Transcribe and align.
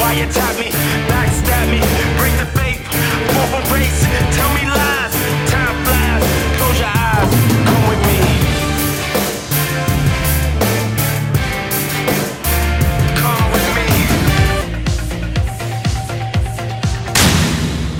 Me, 0.00 0.70
backstab 1.08 1.70
me, 1.70 1.78
break 2.18 2.34
the 2.36 2.46
faith, 2.58 2.80
race, 3.70 4.02
tell 4.34 4.50
me 4.54 4.64
lies, 4.66 5.12
time 5.48 5.76
flies, 5.84 6.22
close 6.58 6.78
your 6.78 6.88
eyes, 6.88 7.30
come 7.64 7.84
with 7.88 8.02
me. 8.06 8.18
Come 13.16 13.44
with 13.52 13.68
me. 13.76 13.86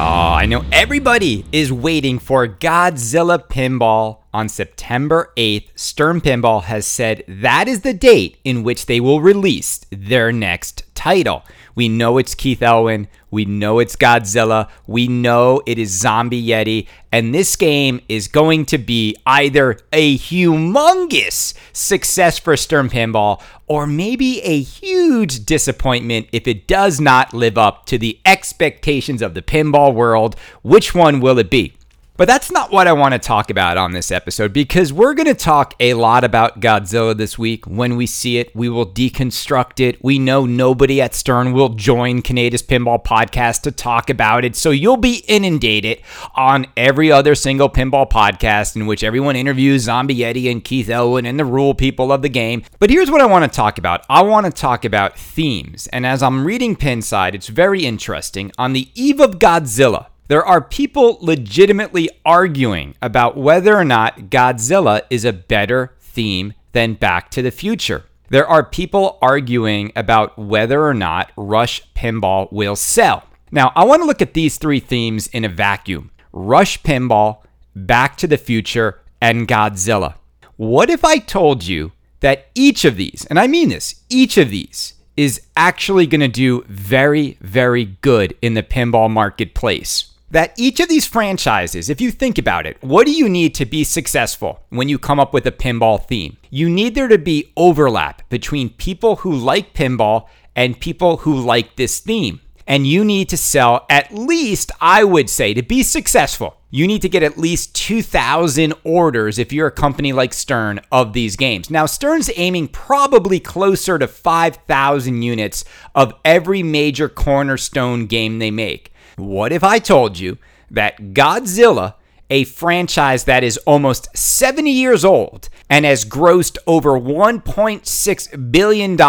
Oh, 0.01 0.33
I 0.35 0.47
know 0.47 0.65
everybody 0.73 1.45
is 1.53 1.73
waiting 1.73 2.19
for 2.19 2.49
Godzilla 2.49 3.39
Pinball 3.47 4.19
on 4.35 4.49
September 4.49 5.33
8th. 5.37 5.69
Stern 5.77 6.21
Pinball 6.21 6.65
has 6.65 6.87
said 6.87 7.23
that 7.29 7.69
is 7.69 7.83
the 7.83 7.95
date 7.95 8.39
in 8.45 8.63
which 8.63 8.87
they 8.87 9.01
will 9.01 9.21
release 9.21 9.81
their 9.91 10.33
next 10.33 10.83
title. 10.95 11.45
We 11.75 11.89
know 11.89 12.19
it's 12.19 12.35
Keith 12.35 12.63
Elwin. 12.63 13.09
We 13.31 13.45
know 13.45 13.79
it's 13.79 13.97
Godzilla. 13.97 14.69
We 14.87 15.09
know 15.09 15.63
it 15.67 15.79
is 15.79 15.91
Zombie 15.91 16.45
Yeti. 16.45 16.87
And 17.13 17.35
this 17.35 17.57
game 17.57 18.01
is 18.09 18.29
going 18.29 18.67
to 18.67 18.79
be 18.79 19.17
either 19.27 19.79
a 19.93 20.19
humongous 20.19 21.55
success 21.73 22.39
for 22.39 22.57
Stern 22.57 22.89
Pinball 22.89 23.43
or 23.67 23.87
maybe 23.87 24.41
a 24.43 24.61
huge 24.61 25.47
disappointment 25.47 26.29
if 26.33 26.49
it 26.49 26.67
does 26.67 27.01
not 27.01 27.33
live 27.33 27.57
up 27.57 27.87
to 27.87 27.99
the 27.99 28.19
expectations 28.27 29.23
of 29.23 29.35
the 29.35 29.43
pinball 29.43 29.95
world. 29.95 30.37
Which 30.63 30.95
one 30.95 31.21
will 31.21 31.39
it 31.39 31.51
be? 31.51 31.75
But 32.21 32.29
that's 32.29 32.53
not 32.53 32.71
what 32.71 32.87
I 32.87 32.93
want 32.93 33.15
to 33.15 33.19
talk 33.19 33.49
about 33.49 33.79
on 33.79 33.93
this 33.93 34.11
episode 34.11 34.53
because 34.53 34.93
we're 34.93 35.15
going 35.15 35.25
to 35.25 35.35
talk 35.35 35.75
a 35.81 35.95
lot 35.95 36.23
about 36.23 36.61
Godzilla 36.61 37.17
this 37.17 37.39
week. 37.39 37.67
When 37.67 37.97
we 37.97 38.05
see 38.05 38.37
it, 38.37 38.55
we 38.55 38.69
will 38.69 38.85
deconstruct 38.85 39.81
it. 39.81 40.05
We 40.05 40.19
know 40.19 40.45
nobody 40.45 41.01
at 41.01 41.15
Stern 41.15 41.55
will 41.55 41.71
join 41.71 42.21
Kaneda's 42.21 42.63
Pinball 42.63 43.03
Podcast 43.03 43.63
to 43.63 43.73
talk 43.73 44.11
about 44.11 44.45
it. 44.45 44.55
So 44.55 44.71
you'll 44.71 44.99
be 44.99 45.25
inundated 45.29 46.03
on 46.35 46.67
every 46.77 47.11
other 47.11 47.35
single 47.35 47.71
pinball 47.71 48.11
podcast 48.11 48.77
in 48.77 48.85
which 48.85 49.03
everyone 49.03 49.35
interviews 49.35 49.85
Zombie 49.85 50.17
Yeti 50.17 50.51
and 50.51 50.63
Keith 50.63 50.91
Elwin 50.91 51.25
and 51.25 51.41
the 51.41 51.47
rule 51.47 51.73
people 51.73 52.13
of 52.13 52.21
the 52.21 52.29
game. 52.29 52.65
But 52.81 52.91
here's 52.91 53.11
what 53.11 53.23
I 53.23 53.27
want 53.27 53.51
to 53.51 53.57
talk 53.57 53.79
about 53.79 54.05
I 54.11 54.21
want 54.21 54.45
to 54.45 54.53
talk 54.53 54.85
about 54.85 55.17
themes. 55.17 55.87
And 55.87 56.05
as 56.05 56.23
I'm 56.23 56.45
reading 56.47 56.77
Pinside, 56.77 57.33
it's 57.33 57.49
very 57.49 57.87
interesting. 57.87 58.53
On 58.59 58.75
the 58.75 58.91
eve 58.95 59.21
of 59.21 59.39
Godzilla, 59.39 60.09
there 60.31 60.47
are 60.47 60.61
people 60.61 61.19
legitimately 61.21 62.09
arguing 62.25 62.95
about 63.03 63.37
whether 63.37 63.77
or 63.77 63.85
not 63.85 64.31
Godzilla 64.31 65.03
is 65.11 65.25
a 65.25 65.33
better 65.33 65.97
theme 65.99 66.55
than 66.71 66.95
Back 66.95 67.33
to 67.33 67.43
the 67.43 67.51
Future. 67.51 68.05
There 68.29 68.47
are 68.47 68.65
people 68.65 69.19
arguing 69.21 69.91
about 69.97 70.39
whether 70.39 70.87
or 70.87 70.95
not 70.95 71.33
Rush 71.37 71.83
Pinball 71.95 72.47
will 72.53 72.77
sell. 72.77 73.25
Now, 73.51 73.73
I 73.75 73.83
want 73.83 74.03
to 74.03 74.07
look 74.07 74.23
at 74.23 74.35
these 74.35 74.57
three 74.57 74.79
themes 74.79 75.27
in 75.27 75.45
a 75.45 75.49
vacuum 75.49 76.13
Rush 76.33 76.81
Pinball, 76.85 77.39
Back 77.75 78.17
to 78.19 78.29
the 78.29 78.39
Future, 78.39 79.01
and 79.21 79.49
Godzilla. 79.49 80.15
What 80.55 80.91
if 80.91 81.05
I 81.05 81.19
told 81.19 81.67
you 81.67 81.91
that 82.21 82.51
each 82.55 82.85
of 82.85 82.97
these, 82.97 83.27
and 83.29 83.41
I 83.41 83.49
mean 83.49 83.71
this, 83.71 84.05
each 84.09 84.39
of 84.39 84.51
these, 84.51 84.95
is 85.17 85.43
actually 85.57 86.07
going 86.07 86.21
to 86.21 86.29
do 86.29 86.65
very, 86.69 87.37
very 87.41 87.85
good 88.01 88.37
in 88.41 88.55
the 88.55 88.63
pinball 88.63 89.11
marketplace? 89.11 90.10
That 90.31 90.53
each 90.57 90.81
of 90.81 90.89
these 90.89 91.07
franchises, 91.07 91.91
if 91.91 92.01
you 92.01 92.11
think 92.11 92.39
about 92.39 92.67
it, 92.67 92.77
what 92.83 93.07
do 93.07 93.13
you 93.13 93.29
need 93.29 93.55
to 93.57 93.67
be 93.67 93.85
successful 93.85 94.61
when 94.69 94.89
you 94.89 94.99
come 94.99 95.21
up 95.21 95.33
with 95.33 95.47
a 95.47 95.53
pinball 95.53 96.05
theme? 96.05 96.37
You 96.51 96.69
need 96.69 96.95
there 96.95 97.09
to 97.09 97.19
be 97.19 97.53
overlap 97.57 98.29
between 98.29 98.71
people 98.71 99.17
who 99.17 99.35
like 99.35 99.75
pinball 99.75 100.29
and 100.55 100.79
people 100.79 101.19
who 101.19 101.35
like 101.41 101.77
this 101.77 102.01
theme. 102.01 102.41
And 102.67 102.87
you 102.87 103.05
need 103.05 103.29
to 103.31 103.37
sell 103.37 103.85
at 103.91 104.15
least, 104.15 104.71
I 104.81 105.03
would 105.03 105.29
say, 105.29 105.55
to 105.55 105.63
be 105.63 105.83
successful, 105.83 106.57
you 106.71 106.87
need 106.87 107.03
to 107.03 107.09
get 107.09 107.25
at 107.25 107.37
least 107.37 107.75
2,000 107.75 108.75
orders 108.85 109.41
if 109.41 109.53
you're 109.53 109.67
a 109.67 109.73
company 109.73 110.13
like 110.13 110.33
Stern 110.33 110.81
of 110.93 111.13
these 111.13 111.35
games. 111.35 111.69
Now, 111.69 111.87
Stern's 111.87 112.31
aiming 112.37 112.69
probably 112.69 113.41
closer 113.41 113.99
to 113.99 114.07
5,000 114.07 115.23
units 115.23 115.65
of 115.97 116.15
every 116.25 116.63
major 116.63 117.09
cornerstone 117.09 118.07
game 118.07 118.39
they 118.39 118.53
make. 118.53 118.93
What 119.21 119.53
if 119.53 119.63
I 119.63 119.79
told 119.79 120.19
you 120.19 120.39
that 120.71 121.13
Godzilla, 121.13 121.95
a 122.29 122.45
franchise 122.45 123.25
that 123.25 123.45
is 123.45 123.59
almost 123.59 124.17
70 124.17 124.71
years 124.71 125.05
old 125.05 125.49
and 125.69 125.85
has 125.85 126.05
grossed 126.05 126.57
over 126.67 126.93
$1.6 126.93 128.53
billion 128.53 129.01